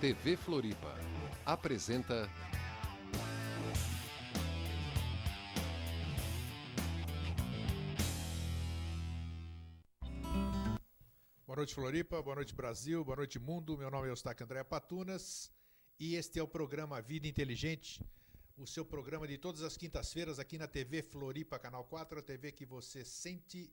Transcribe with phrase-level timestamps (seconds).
[0.00, 0.98] TV Floripa
[1.44, 2.26] apresenta
[11.46, 12.22] Boa noite, Floripa.
[12.22, 13.04] Boa noite, Brasil.
[13.04, 13.76] Boa noite, mundo.
[13.76, 15.52] Meu nome é Eustáquio André Patunas
[15.98, 18.02] e este é o programa Vida Inteligente,
[18.56, 22.52] o seu programa de todas as quintas-feiras aqui na TV Floripa, Canal 4, a TV
[22.52, 23.70] que você sente,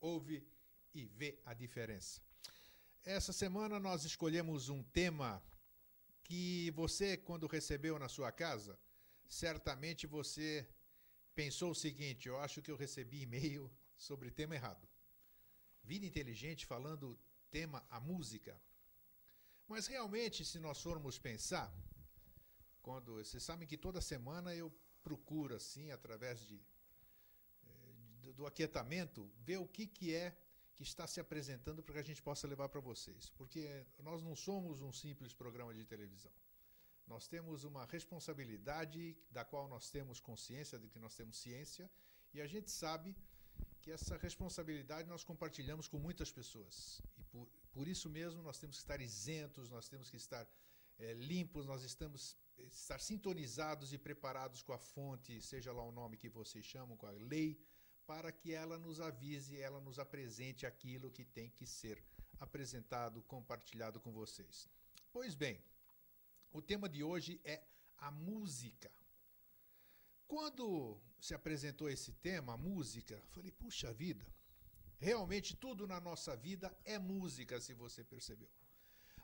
[0.00, 0.44] ouve
[0.92, 2.20] e vê a diferença.
[3.04, 5.40] Essa semana nós escolhemos um tema
[6.28, 8.78] que você, quando recebeu na sua casa,
[9.26, 10.68] certamente você
[11.34, 14.86] pensou o seguinte: eu acho que eu recebi e-mail sobre tema errado.
[15.82, 17.18] Vida inteligente falando
[17.50, 18.60] tema a música.
[19.66, 21.72] Mas realmente, se nós formos pensar,
[22.82, 24.70] quando vocês sabem que toda semana eu
[25.02, 26.60] procuro assim, através de,
[28.20, 30.36] de do aquietamento, ver o que que é
[30.78, 34.36] que está se apresentando para que a gente possa levar para vocês, porque nós não
[34.36, 36.30] somos um simples programa de televisão.
[37.04, 41.90] Nós temos uma responsabilidade da qual nós temos consciência de que nós temos ciência
[42.32, 43.16] e a gente sabe
[43.80, 47.02] que essa responsabilidade nós compartilhamos com muitas pessoas.
[47.18, 50.46] E por, por isso mesmo nós temos que estar isentos, nós temos que estar
[50.96, 56.16] é, limpos, nós estamos estar sintonizados e preparados com a fonte, seja lá o nome
[56.16, 57.60] que vocês chamam, com a lei,
[58.08, 62.02] para que ela nos avise, ela nos apresente aquilo que tem que ser
[62.40, 64.66] apresentado, compartilhado com vocês.
[65.12, 65.60] Pois bem,
[66.50, 67.62] o tema de hoje é
[67.98, 68.90] a música.
[70.26, 74.26] Quando se apresentou esse tema, a música, falei, puxa vida,
[74.96, 78.48] realmente tudo na nossa vida é música, se você percebeu.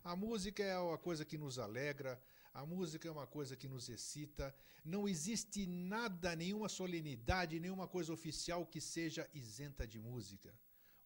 [0.03, 2.23] A música é uma coisa que nos alegra,
[2.55, 4.55] a música é uma coisa que nos excita.
[4.85, 10.55] Não existe nada, nenhuma solenidade, nenhuma coisa oficial que seja isenta de música.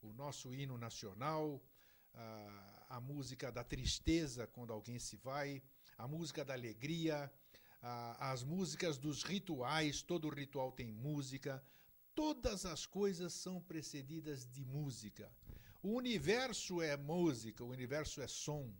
[0.03, 1.65] O nosso hino nacional,
[2.13, 5.63] a, a música da tristeza quando alguém se vai,
[5.97, 7.33] a música da alegria,
[7.81, 11.65] a, as músicas dos rituais, todo ritual tem música.
[12.15, 15.33] Todas as coisas são precedidas de música.
[15.83, 18.71] O universo é música, o universo é som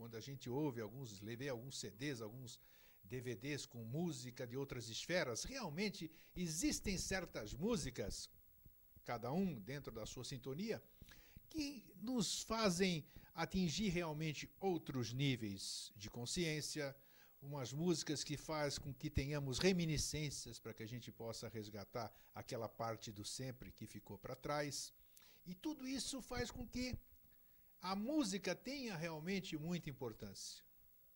[0.00, 2.58] quando a gente ouve alguns, levei alguns CDs, alguns
[3.04, 8.30] DVDs com música de outras esferas, realmente existem certas músicas,
[9.04, 10.82] cada um dentro da sua sintonia,
[11.50, 16.96] que nos fazem atingir realmente outros níveis de consciência,
[17.42, 22.70] umas músicas que faz com que tenhamos reminiscências para que a gente possa resgatar aquela
[22.70, 24.94] parte do sempre que ficou para trás.
[25.44, 26.96] E tudo isso faz com que
[27.82, 30.62] a música tenha realmente muita importância.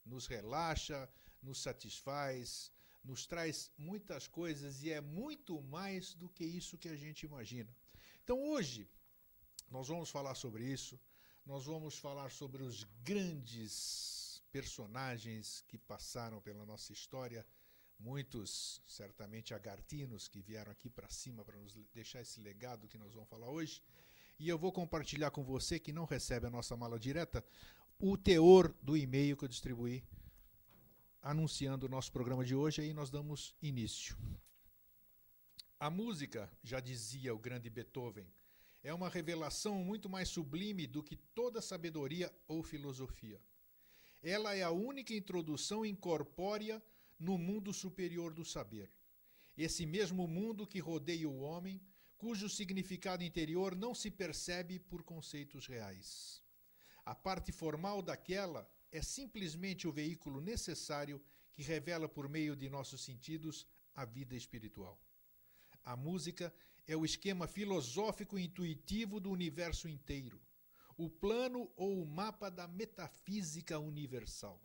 [0.05, 1.09] Nos relaxa,
[1.43, 6.97] nos satisfaz, nos traz muitas coisas e é muito mais do que isso que a
[6.97, 7.75] gente imagina.
[8.23, 8.89] Então hoje
[9.71, 10.99] nós vamos falar sobre isso,
[11.45, 17.47] nós vamos falar sobre os grandes personagens que passaram pela nossa história,
[17.99, 23.13] muitos certamente agartinos que vieram aqui para cima para nos deixar esse legado que nós
[23.13, 23.83] vamos falar hoje.
[24.39, 27.45] E eu vou compartilhar com você que não recebe a nossa mala direta
[27.99, 30.03] o teor do e-mail que eu distribuí
[31.25, 34.15] anunciando o nosso programa de hoje, aí nós damos início.
[35.81, 38.27] A música, já dizia o grande Beethoven,
[38.83, 43.41] é uma revelação muito mais sublime do que toda sabedoria ou filosofia.
[44.23, 46.83] Ela é a única introdução incorpórea
[47.19, 48.91] no mundo superior do saber.
[49.57, 51.81] Esse mesmo mundo que rodeia o homem,
[52.17, 56.43] cujo significado interior não se percebe por conceitos reais.
[57.05, 63.05] A parte formal daquela é simplesmente o veículo necessário que revela por meio de nossos
[63.05, 64.99] sentidos a vida espiritual.
[65.85, 66.53] A música
[66.87, 70.41] é o esquema filosófico intuitivo do universo inteiro,
[70.97, 74.61] o plano ou o mapa da metafísica universal.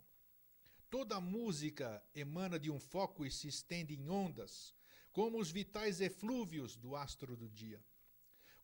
[0.88, 4.74] Toda música emana de um foco e se estende em ondas,
[5.12, 7.82] como os vitais eflúvios do astro do dia.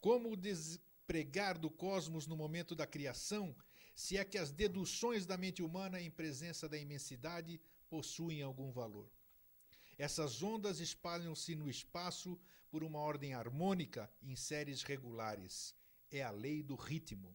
[0.00, 3.54] Como o despregar do cosmos no momento da criação,
[3.94, 9.10] se é que as deduções da mente humana em presença da imensidade possuem algum valor.
[9.98, 12.38] Essas ondas espalham-se no espaço
[12.70, 15.74] por uma ordem harmônica em séries regulares.
[16.10, 17.34] É a lei do ritmo.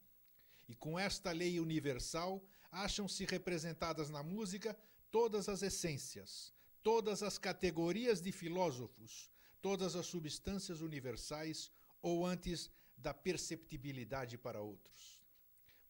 [0.69, 4.77] E com esta lei universal, acham-se representadas na música
[5.09, 6.53] todas as essências,
[6.83, 9.29] todas as categorias de filósofos,
[9.61, 15.19] todas as substâncias universais ou antes da perceptibilidade para outros.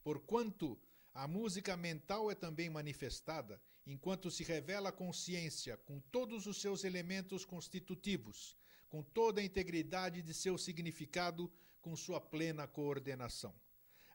[0.04, 0.80] Porquanto
[1.14, 6.84] a música mental é também manifestada enquanto se revela a consciência com todos os seus
[6.84, 8.56] elementos constitutivos,
[8.90, 11.52] com toda a integridade de seu significado,
[11.82, 13.54] com sua plena coordenação.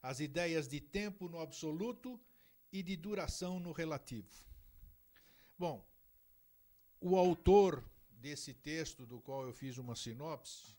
[0.02, 2.20] As ideias de tempo no absoluto
[2.72, 4.46] e de duração no relativo.
[5.58, 5.84] Bom,
[7.00, 10.76] o autor desse texto, do qual eu fiz uma sinopse,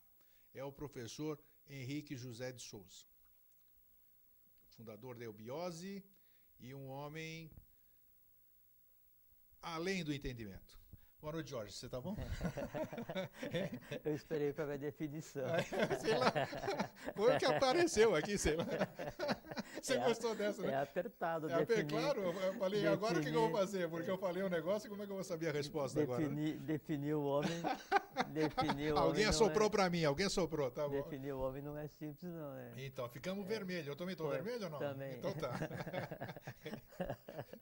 [0.54, 3.06] é o professor Henrique José de Souza,
[4.70, 6.04] fundador da Eubiose
[6.60, 7.52] e um homem
[9.62, 10.80] além do entendimento.
[11.28, 11.74] Boa noite, Jorge.
[11.74, 12.16] Você tá bom?
[14.06, 15.44] Eu esperei para ver a definição.
[16.00, 16.32] sei lá.
[17.14, 18.64] Foi o que apareceu aqui, sei lá.
[19.82, 20.72] Você é, gostou dessa, né?
[20.72, 21.52] É apertado.
[21.52, 23.90] É definir, claro, eu falei, definir, agora o que, eu vou fazer?
[23.90, 26.66] Porque eu falei um negócio, como é que eu vou saber a resposta definir, agora?
[26.66, 27.52] Definir o homem.
[28.38, 30.96] Definir o alguém assoprou é, para mim, alguém soprou, tá bom?
[30.96, 32.56] Definir o homem não é simples, não.
[32.56, 32.74] É.
[32.78, 33.48] Então, ficamos é.
[33.48, 33.92] vermelho.
[33.92, 34.80] Eu também estou vermelho ou não?
[34.80, 35.18] Também.
[35.18, 35.54] Então tá.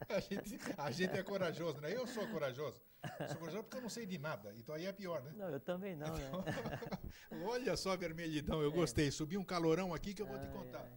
[0.08, 1.94] a, gente, a gente é corajoso, né?
[1.94, 2.80] Eu sou corajoso.
[3.28, 4.54] Sou corajoso porque eu não sei de nada.
[4.56, 5.32] Então aí é pior, né?
[5.36, 6.30] Não, eu também não, né?
[7.46, 8.74] Olha só a vermelhidão, eu é.
[8.74, 9.10] gostei.
[9.10, 10.90] Subi um calorão aqui que eu vou ai, te contar.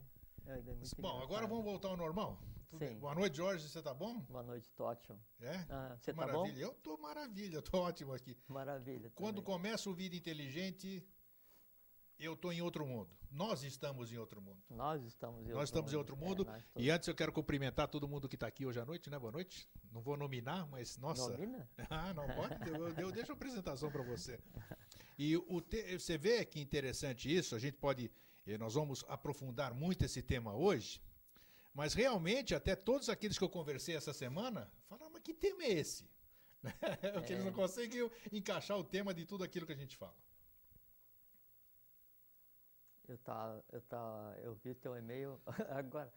[0.98, 2.42] Bom, agora vamos voltar ao normal?
[2.69, 3.00] Tudo Sim.
[3.00, 4.19] Boa noite, Jorge, você tá bom?
[4.30, 5.19] Boa noite, tô ótimo.
[5.42, 5.66] É?
[5.69, 6.45] Ah, você tá bom?
[6.45, 8.38] Eu tô maravilha, tô ótimo aqui.
[8.48, 9.12] Maravilha.
[9.16, 11.04] Quando começa o Vida Inteligente,
[12.19, 13.10] eu tô em outro mundo.
[13.31, 14.62] Nós estamos em outro mundo.
[14.69, 15.94] Nós estamos em Nós outro estamos mundo.
[15.94, 16.48] em outro mundo.
[16.48, 19.18] É, e antes eu quero cumprimentar todo mundo que está aqui hoje à noite, né?
[19.18, 19.68] Boa noite.
[19.92, 21.27] Não vou nominar, mas nossa.
[21.31, 21.68] Nomina?
[21.89, 22.56] ah, não pode?
[22.69, 24.39] Eu, eu deixo a apresentação para você.
[25.18, 25.98] E o te...
[25.98, 28.12] você vê que interessante isso, a gente pode.
[28.60, 31.01] Nós vamos aprofundar muito esse tema hoje.
[31.74, 35.71] Mas realmente, até todos aqueles que eu conversei essa semana falaram, mas que tema é
[35.71, 36.10] esse?
[37.13, 37.36] Porque é.
[37.36, 40.16] eles não conseguem encaixar o tema de tudo aquilo que a gente fala.
[43.07, 45.39] Eu, tá, eu, tá, eu vi teu e-mail
[45.69, 46.12] agora.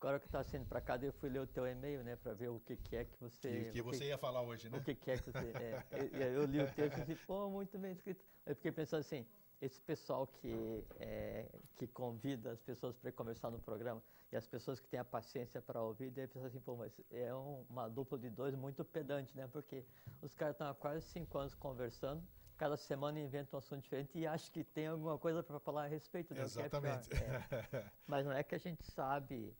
[0.00, 2.48] Agora que está sendo para cá, eu fui ler o teu e-mail, né, para ver
[2.50, 3.64] o que, que é que você.
[3.64, 4.78] Que, que você que, ia falar hoje, né?
[4.78, 5.38] O que, que é que você.
[5.38, 8.24] É, eu, eu, li o texto e disse, pô, muito bem escrito.
[8.46, 9.26] Eu fiquei pensando assim,
[9.60, 14.00] esse pessoal que, é, que convida as pessoas para conversar no programa
[14.30, 17.34] e as pessoas que têm a paciência para ouvir, deve pensar assim, pô, mas é
[17.34, 19.46] um, uma dupla de dois muito pedante, né?
[19.46, 19.84] Porque
[20.20, 22.22] os caras estão há quase cinco anos conversando,
[22.56, 25.86] cada semana inventam um assunto diferente e acham que tem alguma coisa para falar a
[25.86, 26.34] respeito.
[26.34, 26.42] Né?
[26.42, 27.08] Exatamente.
[27.14, 27.90] É é.
[28.06, 29.56] Mas não é que a gente sabe,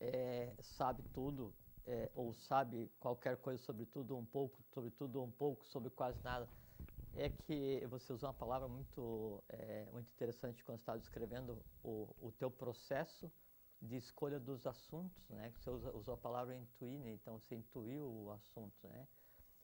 [0.00, 1.54] é, sabe tudo,
[1.86, 6.20] é, ou sabe qualquer coisa sobre tudo um pouco, sobre tudo um pouco, sobre quase
[6.24, 6.48] nada
[7.16, 12.32] é que você usou uma palavra muito, é, muito interessante quando estava descrevendo o, o
[12.32, 13.30] teu processo
[13.84, 15.52] de escolha dos assuntos, né?
[15.58, 17.12] Você usa, usou a palavra intuir, né?
[17.12, 19.06] então você intuiu o assunto, né?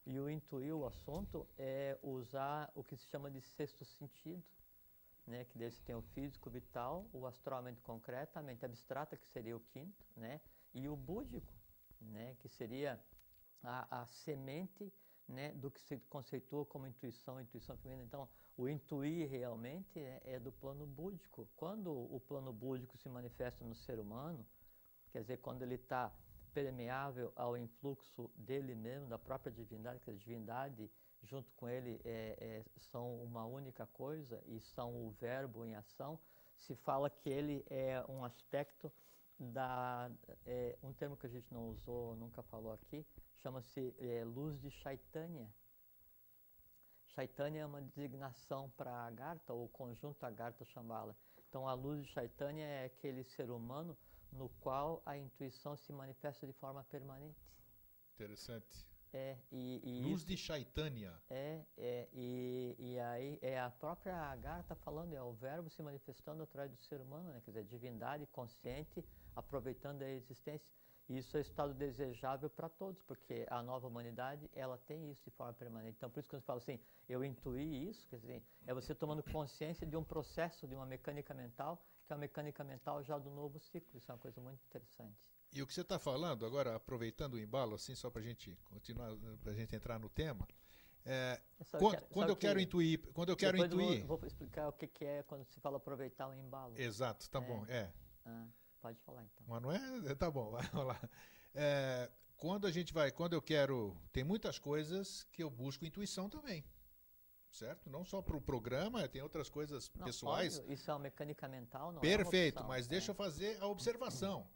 [0.06, 4.42] E o intuir o assunto é usar o que se chama de sexto sentido,
[5.26, 5.44] né?
[5.44, 9.56] Que daí você tem o físico vital, o astralmente concreto, a mente abstrata, que seria
[9.56, 10.40] o quinto, né?
[10.74, 11.54] E o búdico,
[12.00, 12.36] né?
[12.40, 13.02] Que seria
[13.62, 14.92] a, a semente
[15.30, 18.04] né, do que se conceitua como intuição, intuição feminina.
[18.04, 21.48] Então, o intuir realmente é, é, do plano búdico.
[21.56, 24.44] Quando o plano búdico se manifesta no ser humano,
[25.10, 26.12] quer dizer, quando ele está
[26.52, 30.90] permeável ao influxo dele mesmo, da própria divindade, que a divindade
[31.22, 36.18] junto com ele é, é, são uma única coisa e são o verbo em ação,
[36.56, 38.92] se fala que ele é um aspecto
[39.38, 40.10] da
[40.44, 43.06] é, um termo que a gente não usou, nunca falou aqui,
[43.42, 45.50] chama-se é, luz de Chaitanya.
[47.14, 51.14] Chaitanya é uma designação para Agartha, ou conjunto Agartha chamá-la.
[51.48, 53.96] Então, a luz de Chaitanya é aquele ser humano
[54.32, 57.38] no qual a intuição se manifesta de forma permanente.
[58.14, 58.86] Interessante.
[59.12, 61.12] É, e, e luz isso, de Chaitanya.
[61.28, 66.44] É, é e, e aí é a própria Agartha falando, é o verbo se manifestando
[66.44, 67.40] através do ser humano, né?
[67.44, 70.70] quer dizer, divindade consciente aproveitando a existência.
[71.10, 75.52] Isso é estado desejável para todos, porque a nova humanidade, ela tem isso de forma
[75.52, 75.96] permanente.
[75.96, 79.20] Então, por isso que eu falo assim, eu intuí isso, quer dizer, é você tomando
[79.24, 83.28] consciência de um processo, de uma mecânica mental, que é a mecânica mental já do
[83.28, 83.98] novo ciclo.
[83.98, 85.28] Isso é uma coisa muito interessante.
[85.52, 88.56] E o que você está falando, agora aproveitando o embalo, assim, só para a gente
[88.62, 89.10] continuar,
[89.42, 90.46] para a gente entrar no tema,
[91.04, 91.40] é,
[91.70, 94.72] quando, quero, quando eu que, quero intuir, quando eu quero intuir, vou, vou, explicar o
[94.72, 96.78] que, que, é quando se fala aproveitar o embalo.
[96.78, 97.42] Exato, tá é.
[97.42, 97.92] bom, é.
[98.24, 98.46] Ah.
[98.80, 99.44] Pode falar então.
[99.46, 100.14] Mas não é.
[100.14, 101.00] Tá bom, vamos lá.
[101.54, 103.96] É, quando a gente vai, quando eu quero.
[104.12, 106.64] Tem muitas coisas que eu busco intuição também.
[107.50, 107.90] Certo?
[107.90, 110.58] Não só para o programa, tem outras coisas não, pessoais.
[110.58, 113.12] Óbvio, isso é uma mecânica mental, não Perfeito, é mas deixa é.
[113.12, 114.48] eu fazer a observação.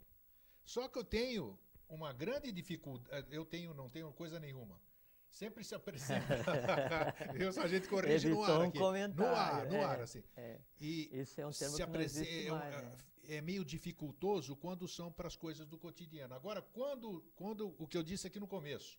[0.64, 3.26] Só que eu tenho uma grande dificuldade.
[3.35, 4.81] Eu tenho, não tenho coisa nenhuma.
[5.35, 6.33] Sempre se apresenta.
[7.35, 8.62] eu só a gente corrige no ar.
[8.62, 8.79] Aqui.
[8.79, 10.23] Um no ar, no é, ar, assim.
[10.37, 10.61] É.
[10.81, 12.97] E Esse é um termo se que não existe mais, é, né?
[13.31, 16.33] é meio dificultoso quando são para as coisas do cotidiano.
[16.35, 18.97] Agora, quando, quando o que eu disse aqui no começo,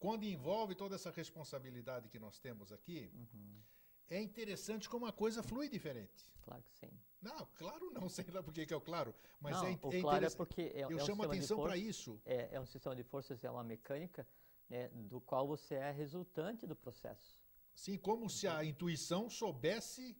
[0.00, 3.62] quando envolve toda essa responsabilidade que nós temos aqui, uhum.
[4.10, 6.28] é interessante como a coisa flui diferente.
[6.42, 6.90] Claro que sim.
[7.22, 10.00] Não, claro não, sei lá por que é o claro, mas Não, é, o é
[10.00, 12.20] claro é porque é, é Eu chamo atenção para isso.
[12.26, 14.26] É, é um sistema de forças, é uma mecânica
[14.68, 17.38] né, do qual você é resultante do processo.
[17.74, 20.16] Sim, como se a intuição soubesse.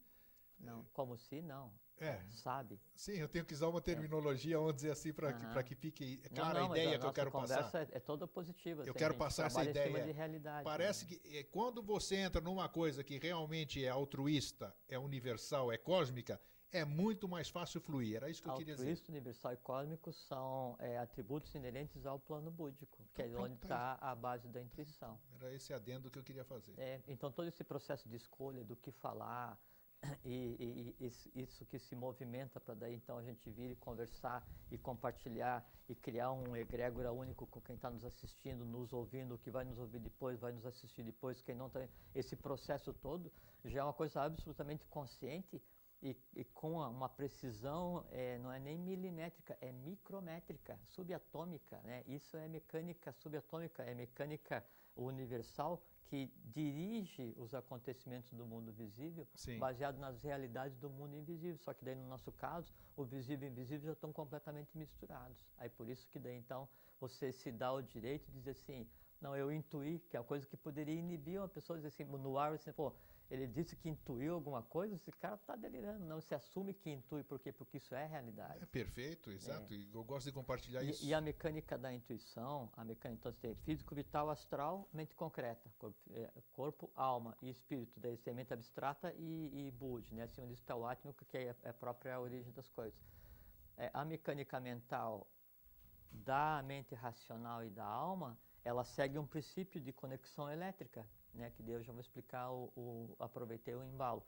[0.59, 2.81] Não, como se não, É, sabe?
[2.95, 5.53] sim, eu tenho que usar uma terminologia, vamos dizer assim, para que, Aham.
[5.53, 7.57] pra que fique Não, clara não, a mas ideia que eu quero passar.
[7.65, 8.83] conversa é, é toda positiva.
[8.87, 10.05] Eu quero a passar essa ideia.
[10.05, 10.65] de realidade.
[10.65, 11.11] Parece né?
[11.11, 16.41] que é, quando você entra numa coisa que realmente é altruísta, é universal, é cósmica,
[16.75, 18.17] é muito mais fácil fluir.
[18.17, 18.89] Era isso que eu queria dizer.
[18.89, 23.55] Altruísta, universal e cósmico são é, atributos inerentes ao plano búdico, que é Então, onde
[23.57, 25.19] pronto, tá está a base da intuição.
[25.41, 26.75] Era esse adendo que eu queria fazer.
[26.77, 29.57] É, então, todo esse processo de escolha do que falar
[30.25, 34.47] e, e- e isso, que se movimenta para daí então a gente vir e conversar
[34.71, 39.51] e compartilhar e criar um egrégora único com quem está nos assistindo, nos ouvindo, que
[39.51, 41.87] vai nos ouvir depois, vai nos assistir depois, quem não está.
[42.15, 43.33] Esse processo todo
[43.65, 45.63] já é uma coisa absolutamente consciente
[46.05, 51.81] e, e com uma precisão, é, não é nem milimétrica, é micrométrica, subatômica.
[51.83, 52.05] Né?
[52.07, 54.63] Isso é mecânica subatômica, é mecânica
[54.95, 59.59] universal que dirige os acontecimentos do mundo visível Sim.
[59.59, 61.57] baseado nas realidades do mundo invisível.
[61.57, 65.39] Só que daí, no nosso caso, o visível e o invisível já estão completamente misturados.
[65.57, 66.69] Aí por isso que daí, então,
[67.01, 68.87] você se dá o direito de dizer assim,
[69.25, 72.37] não, eu intuí, que é uma coisa que poderia inibir uma pessoa, dizer assim, no
[72.37, 72.93] ar, assim, pô,
[73.31, 76.05] ele disse que intuiu alguma coisa, esse cara está delirando.
[76.05, 77.51] Não, se assume que intui, por quê?
[77.51, 78.63] Porque isso é realidade.
[78.63, 79.73] É perfeito, exato.
[79.73, 81.07] E eu gosto de compartilhar E, isso.
[81.07, 85.71] e a mecânica da intuição, a mecânica, então, você tem físico, vital, astral, mente concreta,
[85.79, 90.25] corpo, eh, corpo, alma e espírito, daí você tem mente abstrata e, e bud, né?
[90.25, 93.01] Acima disso está o átmico, que é, é a própria origem das coisas.
[93.79, 95.27] É, a mecânica mental
[96.13, 101.51] da mente racional e da alma, ela segue um princípio de conexão elétrica, né?
[101.51, 104.23] Que eu já vou explicar, o, o- aproveitei o embalo.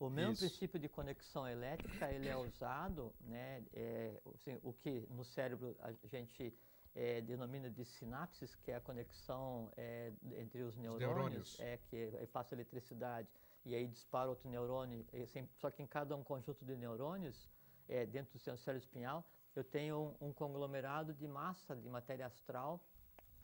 [0.00, 0.46] O mesmo Isso.
[0.46, 5.90] princípio de conexão elétrica, ele é usado, né, é, assim, o que no cérebro a
[6.06, 6.54] gente
[6.94, 11.60] é, denomina de sinapses, que é a conexão é, entre os neurônios, neurônios.
[11.60, 13.28] é que aí passa eletricidade
[13.64, 17.50] e aí dispara outro neurônio, assim, só que em cada um conjunto de neurônios,
[17.88, 19.24] é, dentro do seu cérebro espinhal,
[19.56, 22.80] eu tenho um, um conglomerado de massa de matéria astral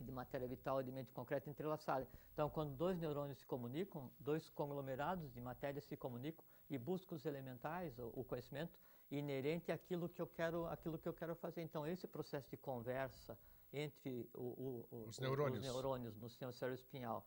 [0.00, 2.06] de matéria vital e de mente concreta entrelaçada.
[2.32, 7.24] Então, quando dois neurônios se comunicam, dois conglomerados de matéria se comunicam e buscam os
[7.26, 8.78] elementais, o, conhecimento
[9.10, 11.62] inerente àquilo que eu quero, àquilo que eu quero fazer.
[11.62, 13.38] Então, esse processo de conversa
[13.72, 15.58] entre o- o- Os o- neurônios.
[15.58, 17.26] os neurônios no seu cérebro espinhal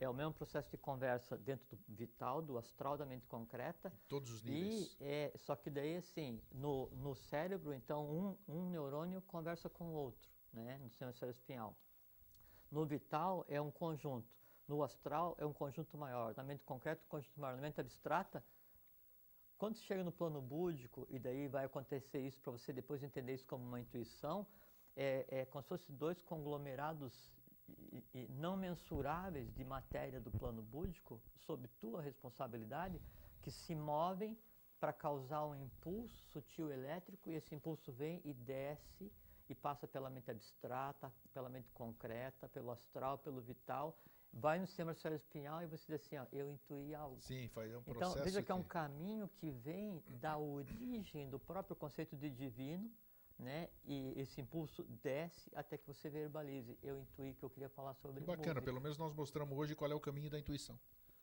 [0.00, 4.30] é o mesmo processo de conversa dentro do vital, do astral, da mente concreta, Todos
[4.32, 4.96] os e níveis.
[5.00, 9.92] é, só que daí assim, no, no cérebro, então um, um neurônio conversa com o
[9.92, 11.76] outro, né, no seu cérebro espinhal.
[12.74, 14.26] No vital é um conjunto,
[14.66, 18.44] no astral é um conjunto maior, na mente concreta um conjunto maior, na mente abstrata,
[19.56, 23.46] quando chega no plano búdico e daí vai acontecer isso para você depois entender isso
[23.46, 24.44] como uma intuição,
[24.96, 27.14] é, é como se fossem dois conglomerados
[27.68, 33.00] e- e não mensuráveis de matéria do plano búdico, sob tua responsabilidade,
[33.40, 34.36] que se movem
[34.80, 39.12] para causar um impulso sutil elétrico e esse impulso vem e desce
[39.48, 43.96] e passa pela mente abstrata, pela mente concreta, pelo astral, pelo vital,
[44.32, 47.20] vai no sistema espinhal e você diz assim, ó, eu intuí algo.
[47.20, 51.38] Sim, faz um Então, processo veja que é um caminho que vem da origem do
[51.38, 52.90] próprio conceito de divino,
[53.38, 53.68] né?
[53.84, 56.78] E esse impulso desce até que você verbalize.
[56.82, 58.62] Eu intuí que eu queria falar sobre bacana, música.
[58.62, 60.78] pelo menos nós mostramos hoje qual é o caminho da intuição.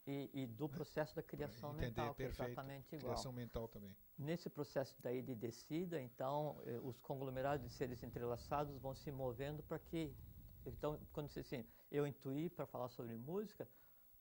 [0.08, 3.13] E, e do processo da criação Entender, mental, que é exatamente igual.
[3.13, 3.96] Criação mental também.
[4.17, 9.62] Nesse processo daí de descida, então, eh, os conglomerados de seres entrelaçados vão se movendo
[9.62, 10.15] para que...
[10.65, 13.67] Então, quando você assim, eu intuí para falar sobre música,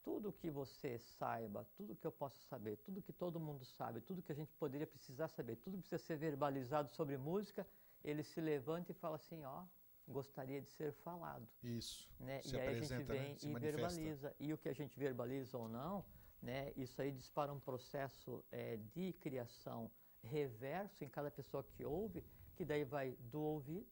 [0.03, 4.21] tudo que você saiba, tudo que eu possa saber, tudo que todo mundo sabe, tudo
[4.21, 7.67] que a gente poderia precisar saber, tudo que precisa ser verbalizado sobre música,
[8.03, 9.63] ele se levanta e fala assim, ó,
[10.11, 12.09] gostaria de ser falado Isso.
[12.19, 12.41] né?
[12.41, 13.03] Se e aí a gente né?
[13.03, 13.87] vem Se e manifesta.
[13.87, 14.35] verbaliza.
[14.39, 16.05] E o que a gente verbaliza ou não,
[16.41, 16.71] né?
[16.75, 19.89] Isso aí dispara um processo eh, de criação
[20.23, 22.23] reverso em cada pessoa que ouve,
[22.55, 23.87] que daí vai do ouvido,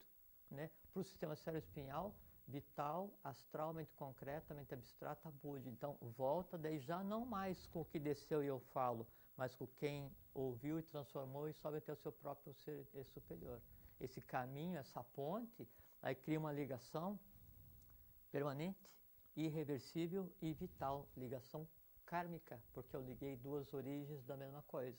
[0.50, 0.70] né?
[0.92, 2.14] Para o sistema cérebro-espinhal,
[2.48, 5.68] vital, astral, mente concreta, mente abstrata, bud.
[5.70, 9.08] Então, volta daí já não mais com o que desceu e eu falo,
[9.38, 13.62] mas com quem ouviu e transformou e sobe até o seu próprio ser eh, superior.
[14.00, 15.68] Esse caminho, essa ponte,
[16.02, 17.20] aí cria uma ligação
[18.32, 18.90] permanente,
[19.36, 21.68] irreversível e vital, ligação
[22.06, 24.98] kármica, porque eu liguei duas origens da mesma coisa.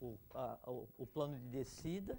[0.00, 2.18] O, a- o, o plano de descida,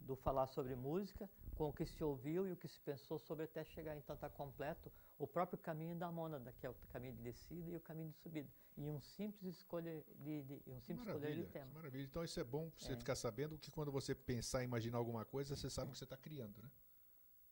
[0.00, 3.44] do falar sobre música, com o que se ouviu e o que se pensou sobre
[3.44, 3.94] até chegar.
[3.96, 7.76] Então está completo o próprio caminho da mônada, que é o caminho de descida e
[7.76, 8.48] o caminho de subida.
[8.76, 11.70] E um simples escolha de, de um simples maravilha, de tema.
[11.74, 12.04] Maravilha.
[12.04, 12.96] Então isso é bom você É.
[12.96, 16.16] ficar sabendo que quando você pensar, imaginar alguma coisa, você sabe o que você está
[16.16, 16.70] criando, né?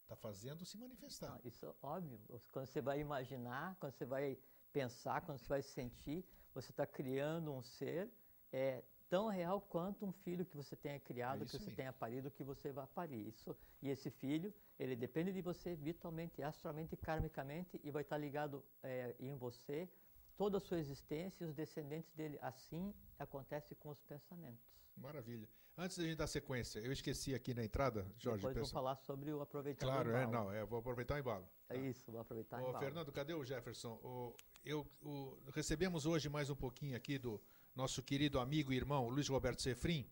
[0.06, 1.30] Está fazendo se manifestar.
[1.30, 2.20] Não, isso é óbvio.
[2.52, 4.38] Quando você vai imaginar, quando você vai
[4.72, 8.08] pensar, quando você vai sentir, você está criando um ser
[8.52, 11.74] é, tão real quanto um filho que você tenha criado, É que você aí.
[11.76, 13.26] tenha parido, que você vai parir.
[13.26, 18.64] Isso, e esse filho, ele depende de você vitalmente, astralmente karmicamente, e vai estar ligado
[18.84, 19.88] é, em você
[20.36, 22.38] toda a sua existência e os descendentes dele.
[22.40, 24.64] Assim acontece com os pensamentos.
[24.96, 25.48] Maravilha.
[25.78, 28.38] Antes da gente dar sequência, eu esqueci aqui na entrada, Jorge.
[28.38, 28.82] Depois vou pessoal.
[28.82, 30.46] falar sobre o aproveitar Claro, o é, embalo.
[30.46, 31.46] não, é, vou aproveitar o embalo.
[31.68, 32.78] É isso, vou aproveitar o embalo.
[32.82, 34.00] Fernando, cadê o Jefferson?
[34.02, 37.38] O- eu, o- recebemos hoje mais um pouquinho aqui do
[37.74, 40.08] nosso querido amigo e irmão Luiz Roberto Sefrim,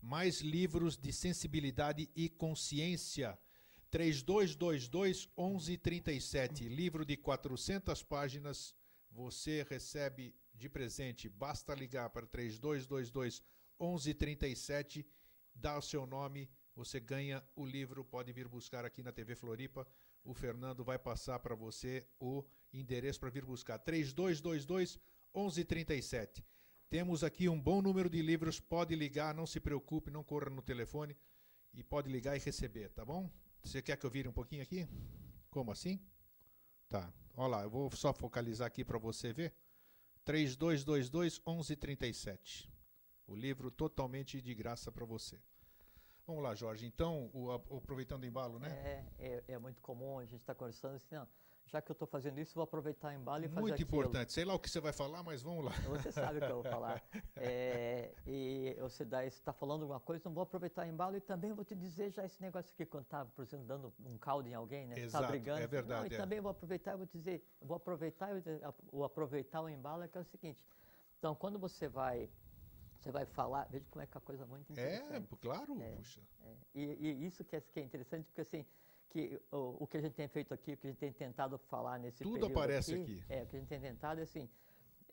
[0.00, 3.36] mais livros de sensibilidade e consciência.
[3.90, 8.72] 3222 1137, livro de 400 páginas,
[9.12, 11.28] você recebe de presente.
[11.28, 13.42] Basta ligar para 3222
[13.78, 15.06] 1137,
[15.54, 19.86] dá o seu nome, você ganha o livro, pode vir buscar aqui na TV Floripa.
[20.24, 23.78] O Fernando vai passar para você o endereço para vir buscar.
[23.78, 24.98] 3222
[25.34, 26.44] 1137.
[26.88, 30.62] Temos aqui um bom número de livros, pode ligar, não se preocupe, não corra no
[30.62, 31.16] telefone
[31.72, 33.30] e pode ligar e receber, tá bom?
[33.62, 34.86] Você quer que eu vire um pouquinho aqui?
[35.50, 36.00] Como assim?
[36.88, 37.12] Tá.
[37.36, 39.54] Olha lá, eu vou só focalizar aqui para você ver.
[40.24, 42.70] 3222 1137.
[43.26, 45.40] O livro totalmente de graça para você.
[46.26, 46.86] Vamos lá, Jorge.
[46.86, 48.68] Então, o, aproveitando o embalo, né?
[48.70, 51.26] É, é, é muito comum a gente estar conversando assim, não,
[51.66, 53.88] já que eu estou fazendo isso, vou aproveitar o embalo e fazer Muito aquilo.
[53.88, 54.32] importante.
[54.32, 55.72] Sei lá o que você vai falar, mas vamos lá.
[55.88, 57.02] Você sabe o que eu vou falar.
[57.36, 61.64] É, e você está falando alguma coisa, então vou aproveitar o embalo e também vou
[61.64, 64.86] te dizer já esse negócio aqui, quando estava, por exemplo, dando um caldo em alguém,
[64.86, 64.98] né?
[64.98, 65.60] Exato, tá brigando.
[65.60, 66.14] é verdade, Não, é.
[66.14, 68.30] e também vou aproveitar e vou dizer, vou aproveitar,
[68.92, 70.60] o aproveitar o embalo é que é o seguinte.
[71.18, 72.28] Então, quando você vai,
[73.00, 75.36] você vai falar, veja como é que é a coisa muito É, interessante.
[75.40, 75.90] claro, É.
[75.96, 76.20] puxa.
[76.44, 78.64] É, e, e isso que é, que é interessante, porque assim,
[79.12, 81.58] que o, o que a gente tem feito aqui, o que a gente tem tentado
[81.58, 83.22] falar nesse Tudo aparece aqui.
[83.28, 84.48] É, o que a gente tem tentado é assim,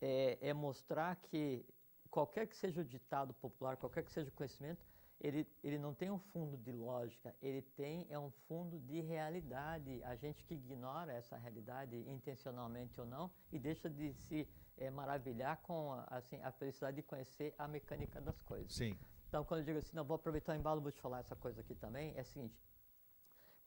[0.02, 1.66] é, é mostrar que
[2.10, 4.82] qualquer que seja o ditado popular, qualquer que seja o conhecimento,
[5.20, 10.02] ele, ele não tem um fundo de lógica, ele tem é um fundo de realidade.
[10.04, 15.58] A gente que ignora essa realidade intencionalmente ou não e deixa de se é, maravilhar
[15.58, 18.72] com a, assim, a felicidade de conhecer a mecânica das coisas.
[18.72, 18.98] Sim.
[19.28, 21.60] Então, quando eu digo assim, não, vou aproveitar o embalo, vou te falar essa coisa
[21.60, 22.58] aqui também, é o seguinte,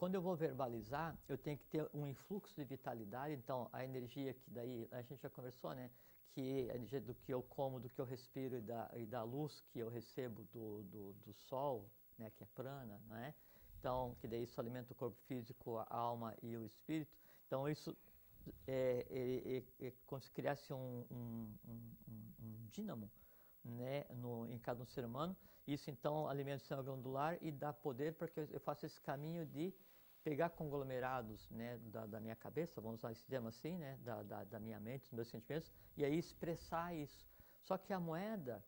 [0.03, 4.35] quando eu vou verbalizar, eu tenho que ter um influxo de vitalidade, então a energia
[4.35, 5.93] que daí, a gente já conversou, né,
[6.33, 9.23] que a energia do que eu como, do que eu respiro e da, e da
[9.23, 11.89] luz que eu recebo do, do, do sol,
[12.19, 13.33] né, que é prana, né,
[13.79, 17.97] então, que daí isso alimenta o corpo físico, a alma e o espírito, então isso
[18.67, 21.95] é, é, é, é como se criasse um, um, um,
[22.41, 23.09] um- dínamo,
[23.65, 25.37] né, no, em cada um ser humano.
[25.65, 29.47] Isso então alimenta o sistema glandular e dá poder para que eu faça esse caminho
[29.47, 29.73] de
[30.25, 34.45] pegar conglomerados né, da, da minha cabeça, vamos usar esse termo assim, né, da, da,
[34.45, 37.27] da minha mente, dos meus sentimentos, e aí expressar isso.
[37.63, 38.65] Só que a moeda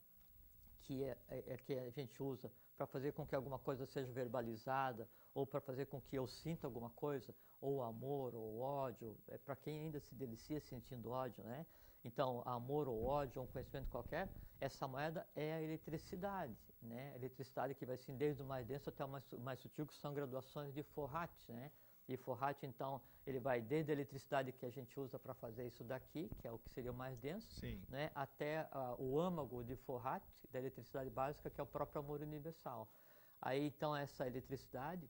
[0.83, 4.13] que, é, é- é que a gente usa para fazer com que alguma coisa seja
[4.13, 9.39] verbalizada, ou para fazer com que eu sinta alguma coisa, ou amor, ou ódio, é
[9.39, 11.67] para quem ainda se delicia sentindo ódio, né?
[12.05, 14.29] Então, amor ou ódio, um conhecimento qualquer,
[14.61, 17.13] essa moeda é a eletricidade, né?
[17.13, 19.95] A eletricidade que vai assim desde o mais denso até o mais, mais sutil, que
[19.95, 21.71] são graduações de Forrat, né?
[22.07, 25.83] E Forrat, então, ele vai desde a eletricidade que a gente usa para fazer isso
[25.83, 27.83] daqui, que é o que seria o mais denso, Sim.
[27.89, 32.21] né, até ah, o âmago de Forrat, da eletricidade básica, que é o próprio amor
[32.21, 32.87] universal.
[33.41, 35.09] Aí, então, essa eletricidade,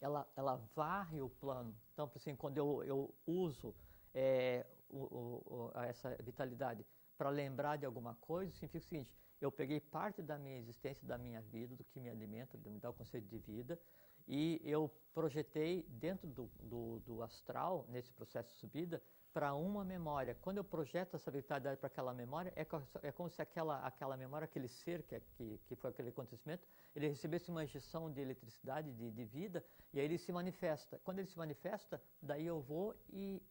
[0.00, 1.74] ela, ela varre o plano.
[1.92, 3.74] Então, assim, quando eu, eu uso
[4.14, 6.84] eh, o- o- essa vitalidade
[7.20, 11.18] para lembrar de alguma coisa, significa o seguinte, eu peguei parte da minha existência, da
[11.18, 13.78] minha vida, do que me alimenta, do que me dá o conceito de vida,
[14.26, 19.02] e eu projetei dentro do, do, do astral, nesse processo de subida,
[19.34, 20.34] para uma memória.
[20.40, 22.66] Quando eu projeto essa vitalidade para aquela memória, é,
[23.02, 26.66] é como se aquela, aquela memória, aquele ser que, é- que, que foi aquele acontecimento,
[26.96, 30.98] ele recebesse uma injeção de eletricidade, de, de vida, e aí ele se manifesta.
[31.04, 33.42] Quando ele se manifesta, daí eu vou e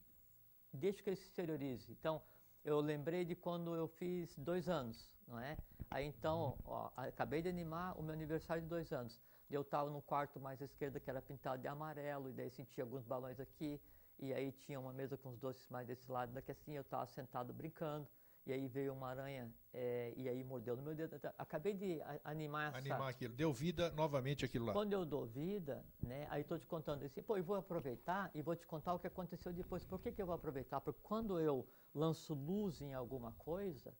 [0.73, 1.91] deixo que ele se exteriorize.
[1.91, 2.19] Então,
[2.63, 5.57] eu lembrei de quando eu fiz dois anos, não é?
[5.89, 9.19] Aí então, ó, acabei de animar o meu aniversário de dois anos.
[9.49, 12.79] Eu estava no quarto mais à esquerda que era pintado de amarelo, e daí senti
[12.79, 13.81] alguns balões aqui,
[14.19, 17.07] e aí tinha uma mesa com os doces mais desse lado daqui assim, eu estava
[17.07, 18.07] sentado brincando,
[18.49, 21.15] e aí veio uma aranha é, e aí mordeu no meu dedo.
[21.15, 22.79] Então, Acabei de animar essa...
[22.79, 23.35] Animar aquilo.
[23.35, 24.73] Deu vida novamente aquilo lá.
[24.73, 28.41] Quando eu dou vida, né, aí estou te contando assim, pô, eu vou aproveitar e
[28.41, 29.85] vou te contar o que aconteceu depois.
[29.85, 30.81] Por que, que eu vou aproveitar?
[30.81, 33.93] Porque quando eu lanço luz em alguma coisa,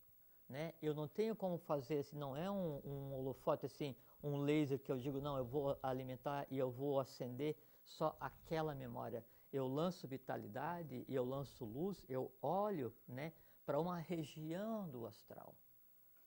[0.48, 4.80] né, eu não tenho como fazer, assim, não é um, um holofote, assim, um laser
[4.80, 9.24] que eu digo, não, eu vou alimentar e eu vou acender só aquela memória.
[9.54, 13.32] Eu lanço vitalidade eu lanço luz, eu olho né,
[13.70, 15.54] para uma região do astral.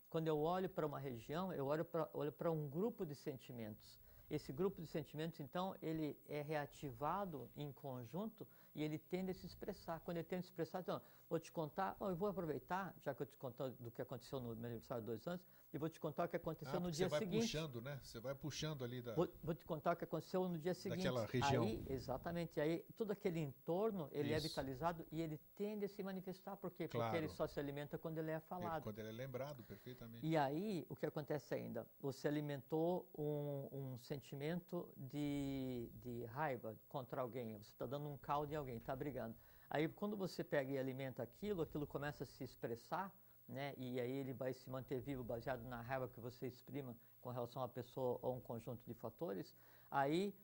[0.09, 3.99] Quando eu olho para uma região, eu olho para olho um grupo de sentimentos.
[4.31, 9.45] Esse grupo de sentimentos, então, ele é reativado em conjunto e ele tende a se
[9.45, 9.99] expressar.
[10.05, 13.23] Quando ele tende a se expressar, então, vou te contar, eu vou aproveitar, já que
[13.23, 15.99] eu te contou do que aconteceu no meu aniversário de dois anos, e vou te
[15.99, 17.43] contar o que aconteceu Ah, no dia você vai seguinte.
[17.43, 17.99] puxando, né?
[18.03, 19.15] Você vai puxando ali da.
[19.15, 20.99] Vou, vou te contar o que aconteceu no dia seguinte.
[21.05, 21.65] Daquela região.
[21.65, 22.61] Aí, exatamente.
[22.61, 24.49] Aí, todo aquele entorno, ele é Isso.
[24.49, 26.57] vitalizado e ele tende a se manifestar.
[26.57, 26.89] Por quê?
[26.89, 27.11] Claro.
[27.11, 28.83] Porque ele só se alimenta quando ele é ele- falado.
[28.83, 30.27] quando ele é lembrado perfeitamente.
[30.27, 31.87] E aí, o que acontece ainda?
[32.01, 37.57] Você alimentou um, um sentimento de, de raiva contra alguém.
[37.59, 39.35] Você está dando um caldo em alguém, está brigando.
[39.71, 43.11] Aí, quando você pega e alimenta aquilo, aquilo começa a se expressar,
[43.49, 43.75] né?
[43.77, 47.63] E aí ele vai se manter vivo baseado na raiva que você exprima com relação
[47.63, 49.55] à pessoa ou um conjunto de fatores.
[49.91, 50.35] Aí,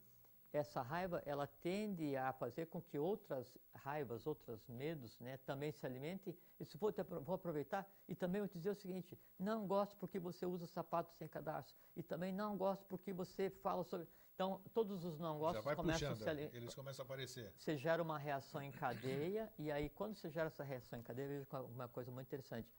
[0.50, 5.84] essa raiva, ela tende a fazer com que outras raivas, outros medos, né, também se
[5.84, 6.34] alimentem.
[6.58, 10.46] E se for, vou aproveitar e também vou dizer o seguinte: não gosto porque você
[10.46, 14.08] usa sapatos sem cadarço e também não gosto porque você fala sobre.
[14.34, 17.52] Então, todos os não gostos começam a puxando, se ali- eles começam a aparecer.
[17.56, 21.28] você gera uma reação em cadeia, e aí quando você gera essa reação em cadeia,
[21.28, 22.72] veja uma coisa muito interessante.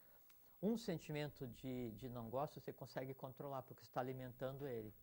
[0.62, 4.94] Um sentimento de, de não gosto você consegue controlar, porque está alimentando ele.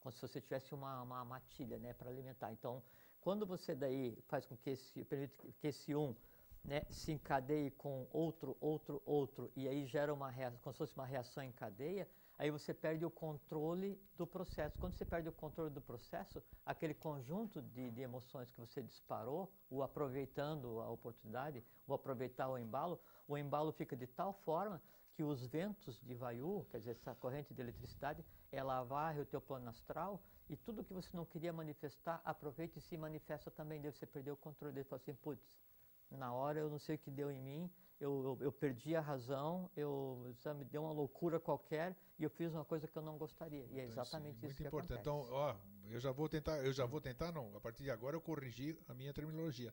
[0.00, 2.52] Como se você tivesse uma, uma matilha né, para alimentar.
[2.52, 2.82] Então,
[3.20, 6.14] quando você daí faz com que esse, permite que esse um
[6.66, 10.94] né, se encadeie com outro, outro, outro, e aí gera uma reação, como se fosse
[10.96, 14.76] uma reação em cadeia, aí você perde o controle do processo.
[14.78, 19.52] Quando você perde o controle do processo, aquele conjunto de, de emoções que você disparou,
[19.70, 24.80] o aproveitando a oportunidade, o aproveitar o embalo, o embalo fica de tal forma
[25.14, 29.40] que os ventos de Vayu, quer dizer, essa corrente de eletricidade, ela varre o teu
[29.40, 33.80] plano astral e tudo que você não queria manifestar, aproveita e se manifesta também.
[33.80, 34.84] Daí você perdeu o controle dele.
[34.84, 35.42] Fala assim, putz,
[36.10, 39.00] na hora eu não sei o que deu em mim, eu, eu, eu perdi a
[39.00, 43.02] razão, eu sabe, me deu uma loucura qualquer e eu fiz uma coisa que eu
[43.02, 43.64] não gostaria.
[43.70, 45.08] E é Então, exatamente muito isso que importante.
[45.08, 45.26] acontece.
[45.26, 45.56] Então, ó,
[45.88, 47.56] eu já vou tentar, eu já vou tentar, não.
[47.56, 49.72] A partir de agora eu corrigi a minha terminologia.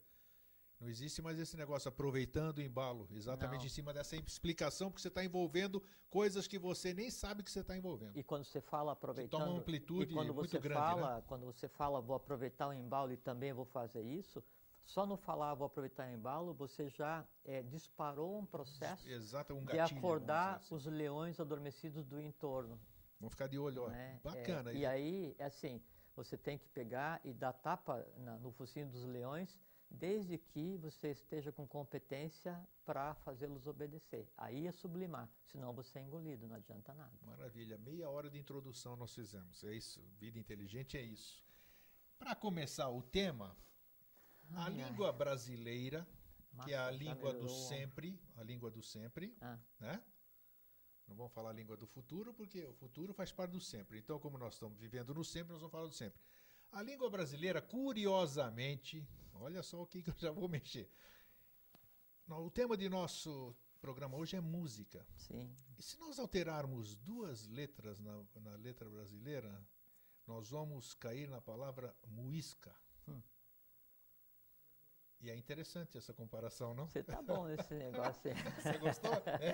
[0.83, 3.65] Não existe mais esse negócio aproveitando o embalo, exatamente Não.
[3.67, 7.61] em cima dessa explicação, porque você está envolvendo coisas que você nem sabe que você
[7.61, 8.17] está envolvendo.
[8.17, 11.01] E quando você fala aproveitando, toma uma amplitude e quando muito você grande, né?
[11.01, 14.43] fala, quando você fala vou aproveitar o embalo e também vou fazer isso,
[14.83, 19.59] só no falar vou aproveitar o embalo, você já eh, disparou um processo Exato, um
[19.61, 20.01] de gatilho.
[20.01, 20.75] vamos acordar assim.
[20.75, 22.77] os leões adormecidos do entorno.
[23.21, 23.87] Vamos ficar de olho, ó.
[23.87, 24.19] né?
[24.21, 24.71] Bacana.
[24.71, 25.81] É, e aí, é assim,
[26.13, 29.57] você tem que pegar e dar tapa na- no focinho dos leões,
[29.93, 34.27] desde que você esteja com competência para fazê-los obedecer.
[34.35, 37.13] Aí é sublimar, senão você é engolido, não adianta nada.
[37.21, 37.77] Maravilha.
[37.77, 39.63] Meia hora de introdução nós fizemos.
[39.63, 40.01] É isso.
[40.19, 41.43] Vida inteligente é isso.
[42.17, 43.55] Para começar o tema,
[44.55, 44.89] a Ai, ai.
[44.89, 46.05] língua brasileira,
[46.65, 50.03] que é a língua do sempre, a língua do sempre, Ah, né?
[51.07, 53.99] Não vamos falar a língua do futuro, porque o futuro faz parte do sempre.
[53.99, 56.19] Então, como nós estamos vivendo no sempre, nós vamos falar do sempre.
[56.73, 60.89] A língua brasileira, curiosamente, olha só o que, que eu já vou mexer.
[62.27, 65.05] O tema de nosso programa hoje é música.
[65.15, 65.55] sim.
[65.77, 69.63] E se nós alterarmos duas letras na, na letra brasileira,
[70.25, 72.75] nós vamos cair na palavra muisca.
[75.23, 76.85] E é interessante essa comparação, não?
[76.85, 78.35] Você tá bom nesse negócio aí.
[78.61, 79.13] Você gostou?
[79.39, 79.53] É,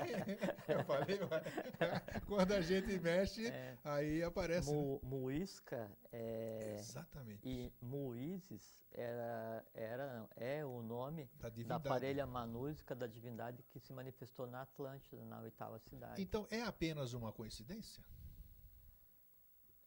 [0.73, 3.77] eu falei, mas quando a gente mexe, É.
[3.83, 4.71] aí aparece.
[4.71, 4.75] né?
[4.75, 7.47] Mu, muisca é, Exatamente.
[7.47, 13.93] e muízes era, era, é o nome Da da parelha manúsica da divindade que se
[13.93, 16.19] manifestou na Atlântida, na oitava cidade.
[16.19, 18.03] Então é apenas uma coincidência?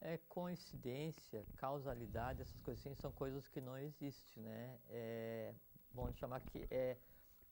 [0.00, 4.78] É coincidência, causalidade, essas coisas assim são coisas que não existem, né?
[4.90, 5.54] É,
[5.94, 6.96] vamos chamar que é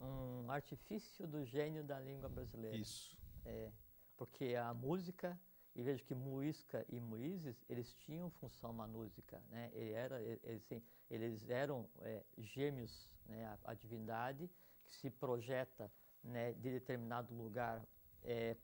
[0.01, 2.77] um artifício do gênio da língua brasileira.
[2.77, 3.17] Isso.
[3.45, 3.71] É,
[4.17, 5.39] porque a música,
[5.75, 9.71] e vejo que Muisca e Muízes, eles tinham função manúsica, né?
[9.73, 10.67] Ele era, eles,
[11.11, 13.47] eles eram é, gêmeos, né?
[13.65, 14.51] A, a divindade
[14.85, 15.91] que se projeta
[16.23, 17.87] né, de determinado lugar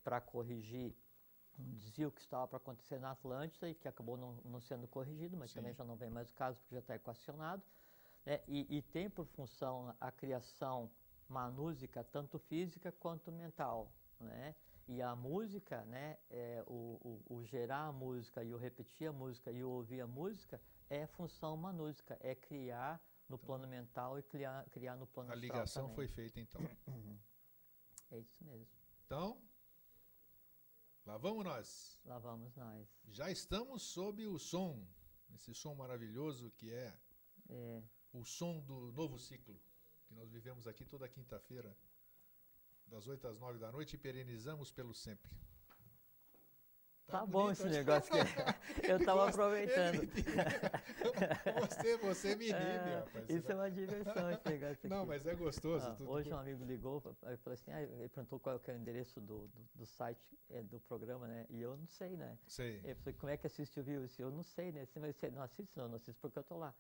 [0.05, 0.95] para corrigir
[1.59, 5.37] um desvio que estava para acontecer na Atlântida e que acabou não, não sendo corrigido,
[5.37, 5.57] mas Sim.
[5.57, 7.62] também já não vem mais o caso porque já está equacionado.
[8.27, 8.41] Né?
[8.49, 10.91] E, e tem por função a criação
[11.55, 14.55] música tanto física quanto mental, né?
[14.89, 19.12] E a música, né, é, o, o, o, gerar a música e o repetir a
[19.12, 24.23] música e o ouvir a música é função manúsica, é criar no plano mental e
[24.23, 26.61] criar, criar no plano A ligação foi feita então.
[28.09, 28.69] É isso mesmo.
[29.05, 29.43] Então,
[31.05, 32.01] lá vamos nós.
[32.05, 32.89] Lá vamos nós.
[33.09, 34.87] Já estamos sob o som,
[35.35, 36.97] esse som maravilhoso que é,
[37.49, 37.83] É,
[38.19, 39.61] o som do novo ciclo,
[40.07, 41.77] que nós vivemos aqui toda quinta-feira,
[42.87, 45.31] das 8 às 9 da noite e perenizamos pelo sempre.
[47.07, 48.19] Tá, bonito, bom esse acho- negócio que
[48.91, 50.01] eu tava Gosto- aproveitando.
[51.69, 53.31] Você, você me inibe, É, rapaz.
[53.31, 55.07] isso é uma diversão esse negócio Não, aqui.
[55.09, 55.87] mas é gostoso.
[55.87, 58.77] Ah, hoje co- um amigo ligou, aí falou assim, ah, ele perguntou qual é o
[58.77, 61.47] endereço do, do, do site eh, do programa, né?
[61.49, 62.37] E eu não sei, né?
[62.49, 62.81] Sei.
[62.83, 64.05] Ele falou, como é que assiste o vivo?
[64.19, 64.87] Eu não sei, né?
[64.97, 65.77] Mas você não assiste?
[65.77, 66.75] Não, não assisto porque eu tô lá.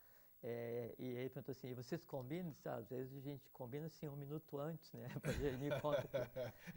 [0.48, 2.54] É, e ele perguntou assim, vocês combinam?
[2.66, 5.08] "Ah, às vezes a gente combina assim um minuto antes, né?
[5.42, 5.70] Ele
[6.02, 6.16] que-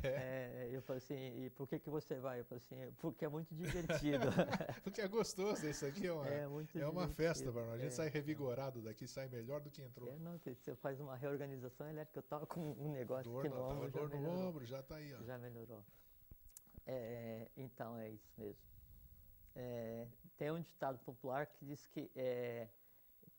[0.04, 2.40] É, eu falei assim, e por que que você vai?
[2.40, 4.26] Eu falei assim, porque é muito divertido.
[4.84, 7.14] Porque é gostoso, isso aqui é uma, é é uma divertido.
[7.14, 7.76] festa nós.
[7.76, 10.10] A gente É, sai revigorado daqui, sai melhor do que entrou.
[10.12, 12.18] É, não, que você faz uma reorganização elétrica.
[12.18, 14.82] Eu tava com um negócio Dor, na- no tava ombro, já dor no ombro, já
[14.82, 15.22] tá aí, ó.
[15.22, 15.84] Já melhorou.
[16.88, 18.64] É, então, é isso mesmo.
[19.56, 22.68] É, tem um ditado popular que diz que é,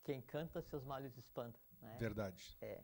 [0.02, 1.58] quem canta seus males espanta.
[1.80, 1.96] Né?
[1.98, 2.56] Verdade.
[2.60, 2.82] É.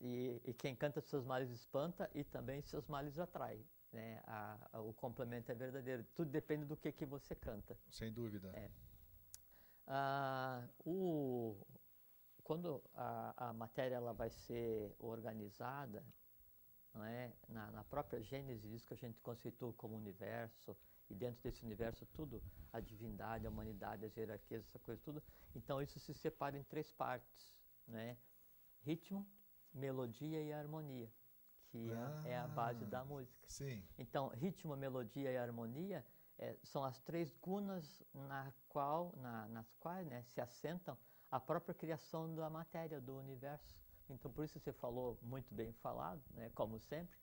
[0.00, 3.64] E, e quem canta seus males espanta e também seus males atrai.
[3.92, 4.20] Né?
[4.26, 6.04] A- a- o complemento é verdadeiro.
[6.14, 7.76] Tudo depende do que, que você canta.
[7.90, 8.50] Sem dúvida.
[8.54, 8.70] É.
[9.86, 11.56] Ah, o,
[12.44, 16.04] quando a, a matéria ela vai ser organizada,
[16.94, 17.32] não é?
[17.48, 20.76] na, na própria Gênesis, isso que a gente conceitua como universo,
[21.10, 22.42] e dentro desse universo tudo,
[22.72, 25.22] a divindade, a humanidade, as hierarquias, essa coisa tudo,
[25.54, 28.16] então isso se separa em três partes, né?
[28.82, 29.26] ritmo,
[29.74, 31.10] melodia e harmonia,
[31.68, 31.90] que
[32.24, 32.88] é- é a base Ah.
[32.88, 33.46] da música.
[33.48, 33.82] Sim.
[33.98, 36.04] Então, ritmo, melodia e harmonia
[36.42, 40.96] eh, são as três gunas na qual, na- nas quais né, se assentam
[41.30, 43.76] a própria criação da matéria, do universo.
[44.08, 47.14] Então, por isso você falou muito bem falado, né, como sempre,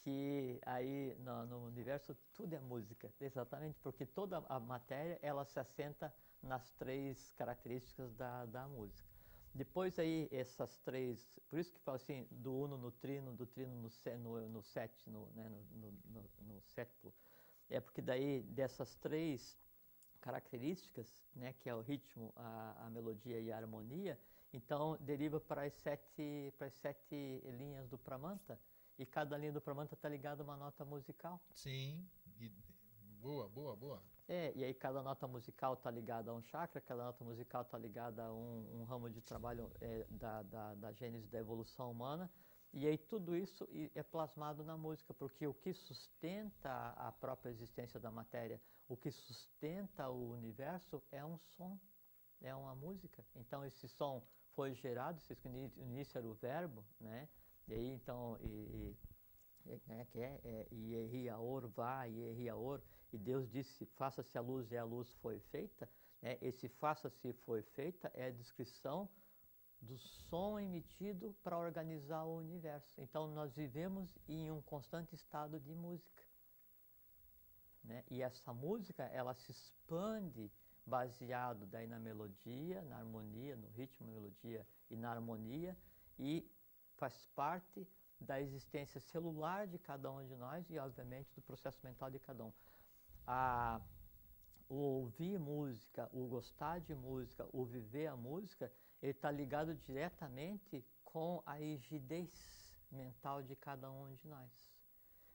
[0.00, 5.58] que aí no, no universo tudo é música, exatamente, porque toda a matéria ela se
[5.58, 9.08] assenta nas três características da, da música.
[9.54, 13.74] Depois aí essas três, por isso que fala assim, do uno no trino, do trino
[13.74, 14.62] no, no,
[15.06, 17.12] no né, no, no, no, no sétuplo.
[17.68, 19.58] É porque daí dessas três
[20.20, 24.18] características, né, que é o ritmo, a, a melodia e a harmonia,
[24.52, 28.58] então deriva para as sete, para as sete linhas do Pramanta,
[28.98, 31.40] e cada linha do Pramanta está ligada a uma nota musical.
[31.54, 32.04] Sim.
[32.40, 32.52] E-
[33.20, 34.02] boa, boa, boa.
[34.26, 37.78] É, e aí cada nota musical está ligada a um chakra, cada nota musical está
[37.78, 42.30] ligada a um, um ramo de trabalho é, da, da, da gênese da evolução humana,
[42.72, 47.98] e aí tudo isso é plasmado na música, porque o que sustenta a própria existência
[47.98, 51.78] da matéria, o que sustenta o universo é um som,
[52.42, 53.24] é uma música.
[53.34, 54.22] Então esse som
[54.54, 57.28] foi gerado, vocês que no início era o verbo, né?
[57.68, 58.96] E aí então, e, e-
[59.66, 62.80] e- né, que é, é Iehiaor, vá, Iehiaor,
[63.12, 65.88] e Deus disse, faça-se a luz, e a luz foi feita.
[66.22, 66.38] Né?
[66.40, 69.08] Esse faça-se foi feita é a descrição
[69.80, 73.00] do som emitido para organizar o universo.
[73.00, 76.24] Então nós vivemos em um constante estado de música.
[77.84, 78.04] Né?
[78.10, 80.50] E essa música, ela se expande
[80.84, 85.76] baseado daí na melodia, na harmonia, no ritmo, melodia e na harmonia,
[86.18, 86.50] e
[86.98, 87.86] faz parte
[88.20, 92.44] da existência celular de cada um de nós e, obviamente, do processo mental de cada
[92.44, 92.52] um.
[93.26, 93.80] A,
[94.68, 100.84] o ouvir música, o gostar de música, o viver a música, ele está ligado diretamente
[101.04, 102.30] com a rigidez
[102.90, 104.50] mental de cada um de nós,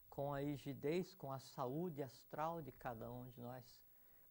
[0.10, 3.65] com a rigidez, com a saúde astral de cada um de nós,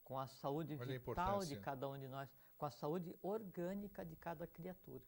[0.05, 1.61] com a saúde Olha a vital de importância.
[1.61, 5.03] cada um de nós, com a saúde orgânica de cada criatura.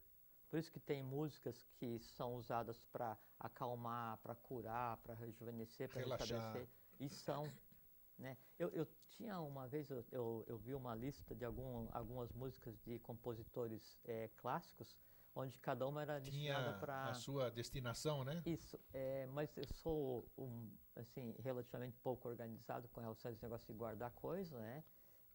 [0.49, 6.01] Por isso que tem músicas que são usadas para acalmar, para curar, para rejuvenescer, para
[6.01, 6.69] restabelecer.
[7.01, 7.45] E são.
[8.17, 8.37] Né?
[8.59, 12.79] Eu, eu tinha uma vez, eu, eu, eu vi uma lista de algum, algumas músicas
[12.83, 14.97] de compositores eh, clássicos,
[15.35, 17.05] onde cada uma era destinada Tinha para...
[17.07, 18.41] a sua destinação, né?
[18.47, 23.67] Isso, é, mas eu sou um, assim, relativamente pouco organizado com relação a esse negócio
[23.67, 24.85] de guardar coisa, né?